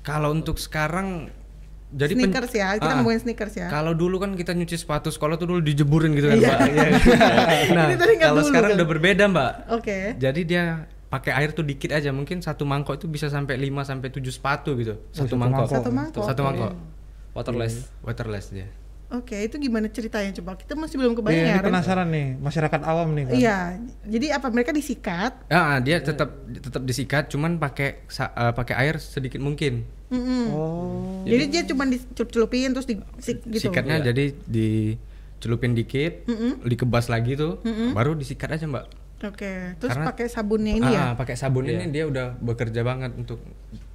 Kalau 0.00 0.30
untuk 0.30 0.54
sekarang 0.56 1.34
jadi 1.88 2.12
pen- 2.12 2.28
sneakers 2.28 2.52
ya 2.52 2.68
kita 2.74 2.84
Ah, 2.84 2.96
ngomongin 2.96 3.20
sneakers 3.20 3.54
ya 3.54 3.68
Kalau 3.68 3.92
dulu 3.92 4.16
kan 4.16 4.30
kita 4.32 4.52
nyuci 4.52 4.74
sepatu 4.76 5.08
sekolah 5.08 5.34
tuh 5.34 5.46
dulu 5.46 5.60
dijeburin 5.60 6.12
gitu 6.12 6.26
kan 6.26 6.36
Iya. 6.36 6.48
mbak. 6.48 6.58
nah 7.76 7.86
kalau 8.18 8.34
dulu 8.36 8.48
sekarang 8.48 8.70
kan? 8.70 8.76
udah 8.76 8.88
berbeda 8.88 9.24
mbak. 9.26 9.52
oke 9.72 9.98
Jadi 10.16 10.40
dia 10.42 10.62
pakai 11.06 11.32
air 11.32 11.50
tuh 11.50 11.62
dikit 11.62 11.90
aja 11.90 12.10
mungkin 12.10 12.40
satu 12.40 12.62
mangkok 12.62 12.94
itu 12.94 13.06
bisa 13.06 13.26
sampai 13.26 13.54
5 13.56 13.70
sampai 13.84 14.10
7 14.10 14.18
sepatu 14.28 14.74
gitu. 14.74 14.98
Satu, 15.10 15.24
satu 15.24 15.34
mangkok. 15.36 15.66
satu 15.68 15.90
mangkok 15.90 16.24
Satu 16.24 16.40
mangkok. 16.42 16.72
Waterless. 17.32 17.74
Waterless 18.00 18.46
dia. 18.50 18.68
oke 19.06 19.38
itu 19.38 19.54
gimana 19.56 19.86
ceritanya 19.86 20.34
coba 20.34 20.56
kita 20.56 20.74
masih 20.74 20.98
belum 20.98 21.14
kebayang 21.14 21.38
Iya, 21.38 21.46
ya 21.46 21.54
ini 21.54 21.62
penasaran 21.64 22.08
nih, 22.10 22.26
masyarakat 22.38 22.80
awam 22.82 23.14
nih 23.14 23.24
kan. 23.24 23.34
iya 23.36 23.58
jadi 24.02 24.26
apa 24.34 24.50
mereka 24.50 24.74
disikat 24.74 25.46
Ah, 25.46 25.62
ah, 25.68 25.78
dia 25.78 26.02
tetap 26.02 26.34
tetap 26.42 26.82
disikat 26.82 27.30
cuman 27.30 27.54
pakai 27.54 28.02
sa- 28.06 28.34
eh, 28.34 28.50
pakai 28.50 28.74
air 28.76 28.98
sedikit 28.98 29.38
mungkin. 29.38 29.86
Mm-mm. 30.08 30.44
Oh. 30.50 31.22
jadi 31.22 31.44
dia 31.46 31.62
cuma 31.64 31.82
dicelup-celupin 31.84 32.70
terus 32.70 32.86
di 32.86 32.94
sik- 33.18 33.42
gitu 33.44 33.68
Sikatnya 33.68 33.98
Iya. 33.98 34.14
jadi 34.14 34.24
dicelupin 34.46 35.72
dikit, 35.72 36.24
dikebas 36.62 37.06
lagi 37.06 37.34
tuh, 37.34 37.58
baru 37.92 38.14
disikat 38.14 38.50
aja, 38.50 38.64
Mbak. 38.64 38.86
oke 39.18 39.52
terus 39.76 39.90
Karena- 39.90 40.06
pakai 40.06 40.26
sabunnya 40.28 40.74
ini 40.74 40.88
ya 40.88 41.02
ah, 41.02 41.12
pakai 41.14 41.34
sabun 41.34 41.64
Iya. 41.64 41.80
ini 41.80 41.84
dia 41.90 42.04
udah 42.04 42.36
bekerja 42.36 42.80
banget 42.82 43.16
untuk 43.16 43.40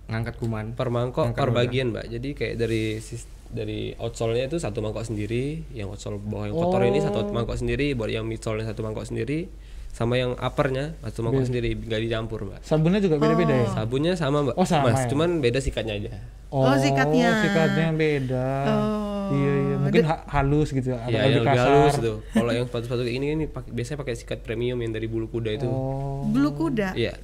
ngangkat 0.06 0.36
kuman. 0.36 0.76
Per 0.76 0.90
mangkok, 0.90 1.32
per 1.32 1.50
bagian, 1.50 1.96
Mbak. 1.96 2.06
Jadi 2.10 2.30
kayak 2.34 2.56
dari 2.58 3.00
sis- 3.00 3.32
dari 3.48 3.96
outsole-nya 3.96 4.48
itu 4.48 4.60
satu 4.60 4.80
mangkok 4.80 5.04
sendiri, 5.04 5.64
yang 5.72 5.88
outsole 5.88 6.20
bawah 6.20 6.48
yang 6.48 6.56
kotor 6.58 6.84
ini 6.84 7.00
satu 7.00 7.32
mangkok 7.32 7.56
sendiri, 7.56 7.96
buat 7.96 8.08
yang 8.08 8.28
midsole-nya 8.28 8.68
satu 8.68 8.80
mangkok 8.82 9.08
sendiri, 9.08 9.48
sama 9.92 10.16
yang 10.16 10.34
uppernya 10.34 10.96
satu 11.02 11.20
mangkok 11.22 11.46
sendiri, 11.46 11.76
nggak 11.76 12.02
dicampur, 12.02 12.40
Mbak. 12.44 12.60
Sabunnya 12.62 12.98
juga 12.98 13.16
beda-beda 13.18 13.54
ya? 13.54 13.68
Sabunnya 13.70 14.14
sama, 14.16 14.42
Mbak. 14.42 14.56
Oh, 14.56 14.64
sama 14.64 14.90
Mas, 14.90 15.04
ya? 15.04 15.10
cuman 15.10 15.30
beda 15.38 15.60
sikatnya 15.60 15.94
aja. 15.96 16.10
Oh, 16.48 16.72
sikatnya. 16.74 17.28
sikatnya 17.40 17.84
yang 17.86 17.98
beda. 17.98 18.48
Oh. 18.66 19.30
Iya, 19.32 19.54
iya. 19.58 19.76
Mungkin 19.78 20.04
ha- 20.06 20.24
halus 20.30 20.70
gitu 20.70 20.92
ya, 20.92 20.98
agak 20.98 21.08
Iya, 21.08 21.20
lebih 21.22 21.32
yang 21.32 21.40
lebih 21.42 21.56
kasar. 21.56 21.72
halus 21.72 21.96
tuh. 21.98 22.18
Kalau 22.30 22.52
yang 22.52 22.66
sepatu-sepatu 22.68 23.02
kayak 23.02 23.16
ini 23.16 23.26
ini 23.32 23.46
biasanya 23.48 23.98
pakai 24.00 24.16
sikat 24.16 24.40
premium 24.42 24.78
yang 24.78 24.92
dari 24.92 25.08
bulu 25.08 25.28
kuda 25.28 25.52
itu. 25.54 25.68
Oh. 25.68 26.24
bulu 26.24 26.52
kuda 26.52 26.92
Iya. 26.94 27.16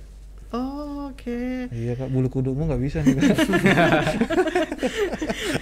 Oh, 0.48 1.12
oke. 1.12 1.68
Iya 1.76 2.00
kak, 2.00 2.08
bulu 2.08 2.32
kudukmu 2.32 2.72
nggak 2.72 2.80
bisa 2.80 3.04
nih 3.04 3.20
kak. 3.20 3.36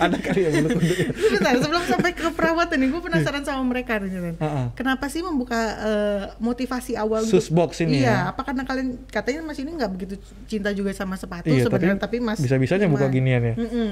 Ada 0.05 0.17
kali 0.21 0.45
ya 0.45 0.49
bulu 0.61 0.77
kuduk. 0.77 0.97
Bentar, 1.09 1.57
sebelum 1.57 1.83
sampai 1.89 2.13
ke 2.13 2.29
perawatan 2.29 2.77
nih, 2.77 2.89
gue 2.93 3.01
penasaran 3.01 3.41
sama 3.41 3.65
mereka 3.65 3.97
nih, 3.97 4.13
Ren. 4.13 4.37
Heeh. 4.37 4.65
Kenapa 4.77 5.09
sih 5.09 5.25
membuka 5.25 5.57
eh, 5.57 6.23
motivasi 6.37 6.93
awal 6.93 7.25
Sus 7.25 7.49
box 7.49 7.81
ini 7.81 8.05
iya, 8.05 8.29
ya? 8.29 8.29
apa 8.29 8.45
karena 8.45 8.61
kalian 8.61 9.09
katanya 9.09 9.41
Mas 9.41 9.57
ini 9.57 9.73
nggak 9.73 9.89
begitu 9.89 10.21
cinta 10.45 10.69
juga 10.69 10.93
sama 10.93 11.17
sepatu 11.17 11.49
Iya, 11.49 11.65
sebenarnya, 11.65 11.97
tapi, 11.97 12.21
Mas 12.21 12.37
bisa-bisanya 12.37 12.85
buka 12.85 13.09
ginian 13.09 13.41
ya. 13.41 13.55
Mm-mm. 13.57 13.89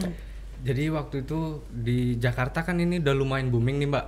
Jadi 0.63 0.93
waktu 0.93 1.25
itu 1.25 1.65
di 1.73 2.21
Jakarta 2.21 2.61
kan 2.61 2.77
ini 2.77 3.01
udah 3.01 3.17
lumayan 3.17 3.49
booming 3.49 3.81
nih 3.81 3.89
mbak. 3.89 4.05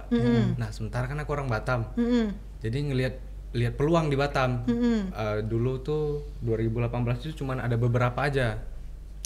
Nah 0.55 0.69
sementara 0.69 1.09
kan 1.09 1.17
aku 1.17 1.33
orang 1.33 1.49
Batam. 1.49 1.89
Mm-mm. 1.97 2.29
Jadi 2.61 2.93
ngelihat 2.93 3.17
lihat 3.55 3.79
peluang 3.79 4.11
di 4.11 4.19
Batam. 4.19 4.67
Mm-mm. 4.67 4.99
Eh, 5.15 5.39
dulu 5.47 5.79
tuh 5.79 6.27
2018 6.43 6.91
itu 7.23 7.41
cuman 7.41 7.63
ada 7.63 7.79
beberapa 7.79 8.19
aja. 8.19 8.59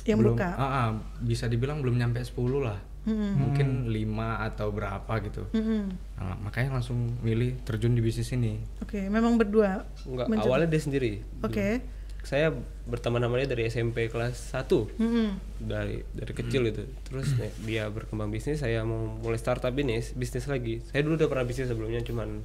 Yang 0.06 0.18
belum, 0.22 0.36
buka. 0.38 0.50
ah, 0.56 0.64
ah, 0.64 0.90
bisa 1.20 1.50
dibilang 1.50 1.82
belum 1.82 1.98
nyampe 1.98 2.22
10 2.22 2.38
lah. 2.62 2.80
Mm-mm. 3.10 3.32
Mungkin 3.36 3.68
5 3.90 4.48
atau 4.54 4.68
berapa 4.70 5.14
gitu. 5.26 5.44
Mm-mm. 5.52 5.84
Nah, 6.22 6.38
makanya 6.46 6.78
langsung 6.78 7.18
milih 7.26 7.58
terjun 7.66 7.98
di 7.98 8.06
bisnis 8.06 8.30
ini. 8.32 8.62
Oke, 8.86 9.10
memang 9.10 9.36
berdua. 9.36 9.84
Enggak, 10.06 10.30
mencoba. 10.30 10.46
awalnya 10.46 10.70
dia 10.70 10.82
sendiri. 10.86 11.14
Oke. 11.42 11.82
Saya 12.20 12.54
berteman 12.86 13.24
sama 13.24 13.40
dia 13.40 13.48
dari 13.48 13.64
SMP 13.70 14.12
kelas 14.12 14.52
1 14.52 14.68
Mm-mm. 15.00 15.30
dari 15.62 16.04
dari 16.12 16.34
kecil 16.34 16.68
itu 16.68 16.84
terus 17.06 17.38
nih, 17.38 17.54
dia 17.64 17.84
berkembang 17.88 18.34
bisnis 18.34 18.66
saya 18.66 18.82
mau 18.82 19.14
mulai 19.22 19.38
startup 19.38 19.70
bisnis 19.72 20.18
bisnis 20.18 20.50
lagi 20.50 20.82
saya 20.90 21.06
dulu 21.06 21.22
udah 21.22 21.30
pernah 21.30 21.46
bisnis 21.46 21.70
sebelumnya 21.70 22.02
cuman 22.02 22.42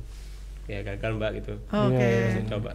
ya 0.66 0.80
gagal 0.82 1.10
mbak 1.14 1.30
gitu 1.38 1.54
Oke. 1.66 1.98
Iya, 1.98 2.28
saya 2.32 2.44
coba 2.50 2.70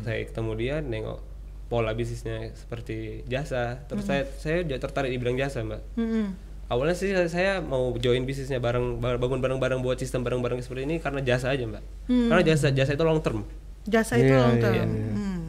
saya 0.00 0.22
ketemu 0.22 0.52
dia 0.54 0.74
nengok 0.78 1.18
pola 1.66 1.90
bisnisnya 1.90 2.52
seperti 2.52 2.96
jasa 3.26 3.80
terus 3.84 4.04
saya 4.04 4.28
saya 4.36 4.60
juga 4.60 4.78
tertarik 4.80 5.08
di 5.08 5.18
bidang 5.18 5.36
jasa 5.36 5.60
mbak 5.60 5.80
Mm-mm. 5.94 6.26
awalnya 6.68 6.92
sih 6.92 7.10
saya 7.26 7.58
mau 7.58 7.90
join 7.96 8.22
bisnisnya 8.22 8.58
bareng 8.58 8.98
bar- 8.98 9.16
bangun 9.16 9.40
bareng-bareng 9.40 9.80
buat 9.80 9.96
sistem 9.96 10.20
bareng-bareng 10.20 10.60
seperti 10.60 10.84
ini 10.84 10.96
karena 10.96 11.18
jasa 11.18 11.48
aja 11.48 11.64
mbak 11.64 11.82
karena 12.06 12.42
jasa 12.44 12.70
jasa 12.70 12.92
itu 12.92 13.02
long 13.02 13.18
term 13.18 13.42
Jasa 13.82 14.14
itu 14.14 14.30
Iya, 14.30 14.38
long 14.38 14.54
iya, 14.54 14.62
term. 14.62 14.74
iya. 14.78 14.84
Hmm. 14.86 15.40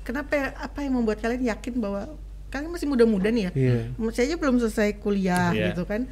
Kenapa 0.00 0.32
apa 0.56 0.80
yang 0.80 0.96
membuat 0.96 1.20
kalian 1.20 1.44
yakin 1.44 1.76
bahwa 1.76 2.08
kalian 2.48 2.72
masih 2.72 2.88
muda-muda 2.88 3.28
nih 3.28 3.42
ya? 3.44 3.50
Iya. 3.52 3.76
Saya 4.10 4.24
aja 4.26 4.36
belum 4.40 4.56
selesai 4.58 4.96
kuliah 4.96 5.52
Iya. 5.52 5.66
gitu 5.68 5.84
kan. 5.84 6.08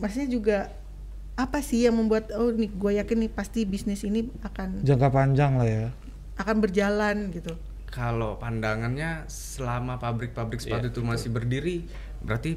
Maksudnya 0.00 0.28
juga 0.28 0.58
apa 1.40 1.64
sih 1.64 1.88
yang 1.88 1.96
membuat 1.96 2.28
oh 2.36 2.52
nih 2.52 2.68
gue 2.68 2.92
yakin 3.00 3.16
nih 3.24 3.30
pasti 3.32 3.64
bisnis 3.64 4.04
ini 4.04 4.28
akan 4.44 4.84
Jangka 4.84 5.08
panjang 5.08 5.56
lah 5.56 5.64
ya. 5.64 5.88
akan 6.36 6.56
berjalan 6.60 7.32
gitu. 7.32 7.52
Kalau 7.88 8.36
pandangannya 8.36 9.24
selama 9.26 9.98
pabrik-pabrik 9.98 10.62
sepatu 10.62 10.88
Iya, 10.88 10.94
itu 10.94 11.00
masih 11.02 11.28
berdiri, 11.28 11.76
berarti 12.22 12.56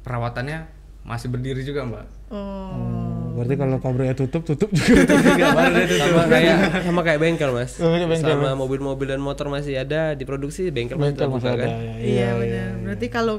perawatannya 0.00 0.66
masih 1.04 1.28
berdiri 1.28 1.60
juga 1.62 1.84
mbak. 1.84 2.06
Oh. 2.32 2.72
Oh, 2.72 3.36
berarti 3.36 3.54
kalau 3.54 3.76
pabriknya 3.76 4.16
tutup, 4.16 4.42
tutup 4.42 4.70
juga. 4.72 5.04
sama 6.00 6.22
kayak 6.26 6.56
sama 6.80 7.00
kayak 7.02 7.18
bengkel 7.20 7.50
mas 7.52 7.76
sama 7.76 8.54
mobil-mobil 8.54 9.06
dan 9.06 9.20
motor 9.20 9.52
masih 9.52 9.76
ada 9.76 10.14
diproduksi 10.14 10.70
bengkel, 10.70 10.96
masih 10.96 11.12
Bengkel 11.12 11.28
masih 11.28 11.38
buka 11.44 11.50
ada. 11.52 11.64
kan 11.66 11.70
ya. 11.70 11.94
Iya, 12.00 12.28
benar. 12.40 12.70
Berarti 12.88 13.06
kalau 13.12 13.34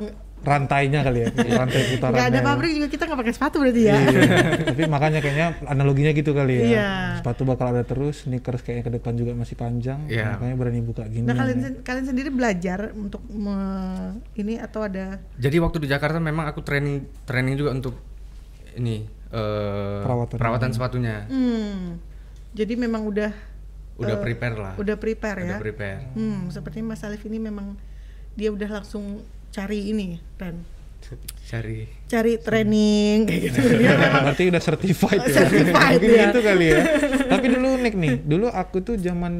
Rantainya 0.45 1.01
kali 1.01 1.19
ya, 1.19 1.27
rantai 1.33 1.81
putarannya. 1.89 2.15
nggak 2.15 2.29
ada 2.29 2.39
pabrik 2.39 2.71
juga 2.71 2.87
kita 2.87 3.03
nggak 3.03 3.19
pakai 3.19 3.33
sepatu 3.33 3.55
berarti 3.57 3.81
ya. 3.81 3.95
Iya. 3.97 4.21
Tapi 4.69 4.81
makanya 4.85 5.19
kayaknya 5.19 5.47
analoginya 5.65 6.11
gitu 6.11 6.31
kali 6.31 6.53
ya. 6.55 6.63
Iya. 6.63 6.89
Sepatu 7.19 7.41
bakal 7.43 7.73
ada 7.73 7.81
terus, 7.81 8.23
sneakers 8.23 8.61
kayaknya 8.61 8.83
ke 8.83 8.91
depan 8.93 9.13
juga 9.13 9.33
masih 9.33 9.55
panjang. 9.55 10.05
Iya. 10.05 10.37
Makanya 10.37 10.55
berani 10.55 10.79
buka 10.79 11.03
gini. 11.05 11.25
Nah 11.25 11.33
kalian 11.33 11.59
sen- 11.59 11.79
kalian 11.81 12.05
sendiri 12.05 12.29
belajar 12.29 12.93
untuk 12.93 13.25
me- 13.27 14.21
ini 14.35 14.55
atau 14.55 14.85
ada 14.85 15.17
Jadi 15.35 15.57
waktu 15.57 15.77
di 15.79 15.87
Jakarta 15.87 16.17
memang 16.17 16.45
aku 16.45 16.61
training 16.61 17.25
training 17.25 17.55
juga 17.55 17.71
untuk 17.71 17.97
ini 18.73 19.03
eh, 19.31 20.01
Perawatan. 20.05 20.71
sepatunya. 20.71 21.25
hmm, 21.25 21.97
jadi 22.51 22.73
memang 22.75 23.03
udah 23.05 23.31
Udah 23.95 24.15
eh, 24.15 24.21
prepare 24.21 24.55
lah. 24.55 24.73
udah 24.75 24.95
prepare 24.95 25.39
Udah 25.41 25.55
ya. 25.55 25.57
prepare. 25.57 25.99
Hmm, 26.13 26.47
sepertinya 26.49 26.91
Mas 26.91 27.01
Alif 27.01 27.23
ini 27.23 27.39
memang 27.39 27.79
dia 28.35 28.51
udah 28.51 28.83
langsung 28.83 29.23
cari 29.55 29.79
ini 29.95 30.19
kan. 30.35 30.59
Cari 31.45 31.85
Cari 32.09 32.41
training 32.41 33.29
kayak 33.29 33.41
gitu. 33.47 33.59
Dia 33.77 33.93
memang 34.01 34.23
Berarti 34.27 34.43
udah 34.49 34.63
certified 34.63 35.21
ya. 35.21 35.35
Certified, 35.45 36.01
ya. 36.01 36.23
gitu 36.27 36.39
kali 36.41 36.65
ya. 36.73 36.81
Tapi 37.29 37.45
dulu 37.53 37.67
unik 37.79 37.93
nih. 37.95 38.13
Dulu 38.25 38.47
aku 38.51 38.81
tuh 38.81 38.97
zaman 38.99 39.33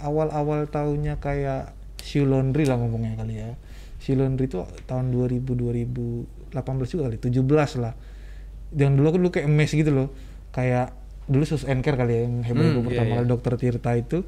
awal-awal 0.00 0.70
tahunnya 0.70 1.18
kayak 1.18 1.74
shoe 2.00 2.24
laundry 2.24 2.64
lah 2.64 2.78
ngomongnya 2.78 3.18
kali 3.20 3.34
ya. 3.42 3.50
Shoe 4.00 4.16
laundry 4.16 4.46
tuh 4.48 4.64
tahun 4.86 5.10
2000 5.12 5.44
2018 6.54 6.92
juga 6.94 7.02
kali, 7.10 7.18
17 7.18 7.82
lah. 7.82 7.94
Dan 8.70 8.94
dulu 8.94 9.06
aku 9.10 9.18
dulu 9.18 9.30
kayak 9.34 9.46
emes 9.50 9.70
gitu 9.74 9.90
loh. 9.90 10.08
Kayak 10.54 10.94
dulu 11.26 11.42
sus 11.46 11.66
care 11.66 11.98
kali 11.98 12.12
ya 12.16 12.20
yang 12.26 12.42
heboh 12.42 12.62
Hmm, 12.70 12.86
pertama 12.86 13.10
iya, 13.10 13.16
kali 13.22 13.26
dokter 13.30 13.52
Tirta 13.58 13.92
itu 13.98 14.22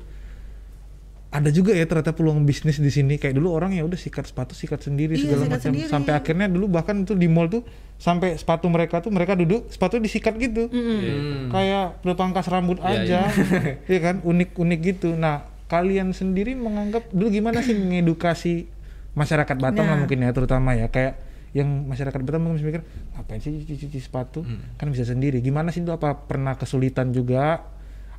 ada 1.32 1.48
juga 1.48 1.72
ya 1.72 1.82
ternyata 1.82 2.12
peluang 2.12 2.44
bisnis 2.44 2.76
di 2.76 2.86
sini. 2.86 3.16
Kayak 3.16 3.40
dulu 3.40 3.50
orang 3.50 3.72
ya 3.72 3.82
udah 3.82 3.96
sikat 3.96 4.24
sepatu 4.24 4.52
sikat 4.52 4.80
sendiri 4.80 5.16
Iya, 5.16 5.24
segala 5.26 5.40
sikat 5.40 5.48
macam. 5.50 5.64
sendiri. 5.72 5.88
sampai 5.88 6.12
akhirnya 6.12 6.46
dulu 6.46 6.66
bahkan 6.68 6.96
itu 6.98 7.12
di 7.12 7.24
mall 7.24 7.48
tuh 7.48 7.64
sampai 7.96 8.36
sepatu 8.36 8.68
mereka 8.68 9.00
tuh 9.00 9.08
mereka 9.08 9.32
duduk 9.32 9.66
sepatu 9.66 9.96
disikat 9.96 10.36
gitu. 10.36 10.68
Hmm. 10.68 11.48
kayak 11.48 12.00
berpangkas 12.00 12.46
rambut 12.46 12.76
Iya, 12.78 12.92
aja. 13.00 13.20
iya. 13.90 13.98
Kan? 13.98 14.20
Unik-unik 14.20 14.80
gitu. 14.82 15.12
Nah 15.12 15.42
kalian 15.66 16.12
sendiri 16.12 16.52
menganggap 16.52 17.08
dulu 17.08 17.32
gimana 17.32 17.58
sih 17.58 17.72
mengedukasi 17.72 18.68
masyarakat 19.12 19.56
Batam 19.56 19.82
lah 19.82 19.96
Nah. 19.96 20.00
mungkin 20.04 20.20
ya 20.20 20.30
terutama 20.30 20.72
ya? 20.72 20.86
Kayak 20.86 21.16
yang 21.52 21.68
masyarakat 21.84 22.16
Batam 22.18 22.44
mungkin 22.44 22.60
mikir 22.60 22.82
ngapain 23.12 23.40
sih 23.40 23.56
cuci-cuci 23.58 23.98
sepatu? 23.98 24.44
Kan 24.76 24.88
bisa 24.88 25.04
sendiri. 25.04 25.40
Gimana 25.40 25.68
sih 25.68 25.80
itu? 25.80 25.88
Apa 25.88 26.12
pernah 26.18 26.54
kesulitan 26.54 27.08
juga 27.10 27.64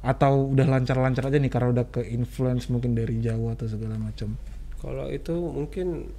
atau 0.04 0.52
udah 0.52 0.68
lancar-lancar 0.68 1.24
aja 1.26 1.39
nih 1.39 1.48
karena 1.48 1.72
udah 1.72 1.86
ke 1.88 2.04
influence 2.12 2.68
mungkin 2.68 2.92
dari 2.92 3.24
Jawa 3.24 3.56
atau 3.56 3.66
segala 3.66 3.96
macam 3.96 4.36
Kalau 4.78 5.08
itu 5.08 5.32
mungkin 5.32 6.12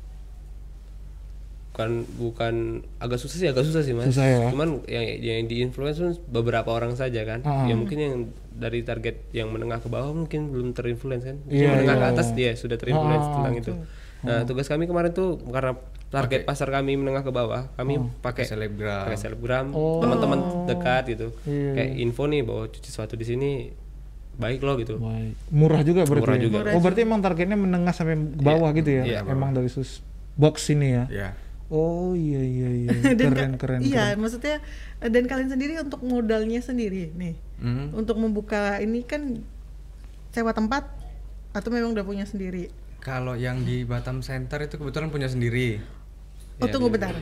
bukan 1.75 2.07
bukan 2.17 2.55
agak 3.03 3.19
susah 3.19 3.37
sih 3.37 3.49
agak 3.51 3.67
susah 3.67 3.83
sih 3.83 3.93
mas. 3.93 4.15
Susah 4.15 4.25
ya? 4.25 4.47
Cuman 4.55 4.87
yang 4.87 5.05
yang 5.19 5.45
di 5.51 5.59
influence 5.59 5.99
pun 5.99 6.15
beberapa 6.31 6.71
orang 6.71 6.95
saja 6.95 7.27
kan. 7.27 7.43
Ah. 7.43 7.67
Ya 7.67 7.75
mungkin 7.75 7.99
yang 7.99 8.15
dari 8.55 8.87
target 8.87 9.27
yang 9.35 9.51
menengah 9.51 9.83
ke 9.83 9.91
bawah 9.91 10.15
mungkin 10.15 10.55
belum 10.55 10.71
terinfluence 10.71 11.27
kan. 11.27 11.37
Mungkin 11.43 11.59
Iya, 11.59 11.69
menengah 11.75 11.97
ke 11.99 12.07
iya. 12.07 12.15
atas 12.15 12.29
dia 12.33 12.51
sudah 12.55 12.79
terinfluence 12.79 13.27
Ah, 13.27 13.33
tentang 13.37 13.55
itu. 13.59 13.73
Nah 14.25 14.39
tugas 14.47 14.71
kami 14.71 14.87
kemarin 14.87 15.11
tuh 15.11 15.37
karena 15.45 15.75
target 16.15 16.41
pasar 16.45 16.71
kami 16.71 16.95
menengah 16.95 17.21
ke 17.21 17.31
bawah, 17.31 17.67
kami 17.75 17.93
pakai 18.21 18.45
selebgram. 18.45 19.05
pakai 19.05 19.19
selebgram, 19.19 19.67
Oh. 19.71 19.99
teman-teman 19.99 20.39
dekat 20.65 21.11
gitu. 21.11 21.35
Iya. 21.43 21.71
Kayak 21.75 21.91
info 21.99 22.23
nih 22.25 22.41
bahwa 22.41 22.65
cuci 22.67 22.87
sepatu 22.87 23.15
di 23.15 23.25
sini 23.25 23.51
baik 24.35 24.61
loh 24.61 24.75
gitu. 24.77 24.95
Baik. 24.97 25.35
murah 25.49 25.81
juga 25.81 26.03
berarti 26.03 26.23
Murah 26.25 26.37
ya? 26.37 26.43
juga. 26.43 26.59
oh 26.71 26.81
berarti 26.81 27.01
emang 27.03 27.19
targetnya 27.19 27.55
menengah 27.57 27.91
sampai 27.91 28.15
ke 28.15 28.41
bawah 28.41 28.71
gitu 28.73 28.91
ya 28.93 29.03
Iya, 29.05 29.19
emang 29.25 29.51
dari 29.51 29.67
sus 29.69 30.03
box 30.35 30.67
ini 30.69 30.91
ya 30.93 31.05
Ya. 31.09 31.29
Oh 31.67 32.13
iya 32.13 32.39
iya 32.39 32.69
iya 32.77 32.91
keren 33.17 33.55
ka- 33.55 33.61
keren 33.61 33.81
Iya, 33.81 34.11
keren. 34.11 34.17
maksudnya 34.21 34.59
eh, 34.99 35.09
dan 35.09 35.25
kalian 35.25 35.49
sendiri 35.49 35.79
untuk 35.79 36.03
modalnya 36.03 36.59
sendiri 36.59 37.11
nih. 37.11 37.35
Hmm. 37.57 37.91
Untuk 37.93 38.15
membuka 38.17 38.79
ini 38.79 39.03
kan 39.03 39.39
sewa 40.31 40.51
tempat 40.51 40.83
atau 41.51 41.69
memang 41.69 41.91
udah 41.91 42.03
punya 42.03 42.23
sendiri? 42.23 42.69
Kalau 42.99 43.35
yang 43.35 43.63
di 43.63 43.83
Batam 43.83 44.19
Center 44.19 44.59
itu 44.61 44.75
kebetulan 44.75 45.09
punya 45.09 45.27
sendiri. 45.27 45.79
Oh, 46.63 46.67
Iya, 46.67 46.73
tunggu 46.73 46.89
iya, 46.91 46.95
bentar. 46.95 47.15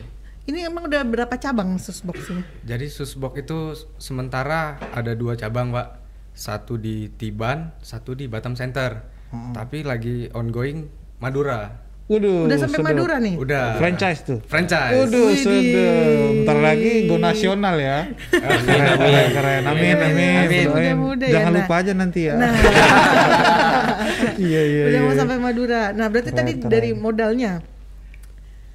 Ini 0.42 0.58
emang 0.66 0.90
udah 0.90 1.02
berapa 1.06 1.34
cabang 1.38 1.78
Susbox 1.78 2.26
ini? 2.34 2.42
Jadi 2.66 2.86
Susbox 2.90 3.32
itu 3.38 3.58
sementara 3.96 4.74
ada 4.90 5.14
dua 5.14 5.38
cabang, 5.38 5.70
Pak. 5.70 6.02
Satu 6.34 6.80
di 6.80 7.12
Tiban, 7.14 7.70
satu 7.78 8.18
di 8.18 8.26
Batam 8.26 8.58
Center. 8.58 9.06
Tapi 9.32 9.86
lagi 9.86 10.28
ongoing 10.34 10.90
Madura. 11.22 11.70
Waduh, 12.10 12.50
udah 12.50 12.58
sampai 12.58 12.82
sedap. 12.82 12.88
Madura 12.92 13.16
nih. 13.22 13.34
Udah. 13.38 13.78
Franchise 13.78 14.20
tuh. 14.26 14.38
Franchise. 14.44 14.98
Waduh, 14.98 15.30
sedap. 15.38 16.28
Bentar 16.42 16.58
lagi 16.58 16.92
go 17.06 17.16
nasional 17.16 17.78
ya. 17.78 18.10
keren, 18.28 18.60
keren, 18.98 19.28
keren. 19.30 19.62
Amin, 19.64 19.96
amin. 19.96 20.36
Amin. 20.42 20.96
Ya, 21.22 21.38
Jangan 21.38 21.52
nah. 21.54 21.58
lupa 21.62 21.74
aja 21.78 21.92
nanti 21.94 22.20
ya. 22.26 22.34
Nah, 22.34 22.52
iya, 24.42 24.62
iya, 24.66 24.82
udah 24.90 25.00
iya. 25.00 25.06
mau 25.06 25.14
sampai 25.14 25.38
Madura. 25.38 25.94
Nah, 25.94 26.06
berarti 26.10 26.34
Keren, 26.34 26.40
tadi 26.42 26.52
keren. 26.58 26.70
dari 26.74 26.90
modalnya. 26.92 27.52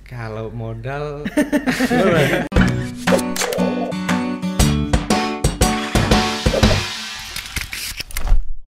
Kalau 0.08 0.48
modal 0.56 1.28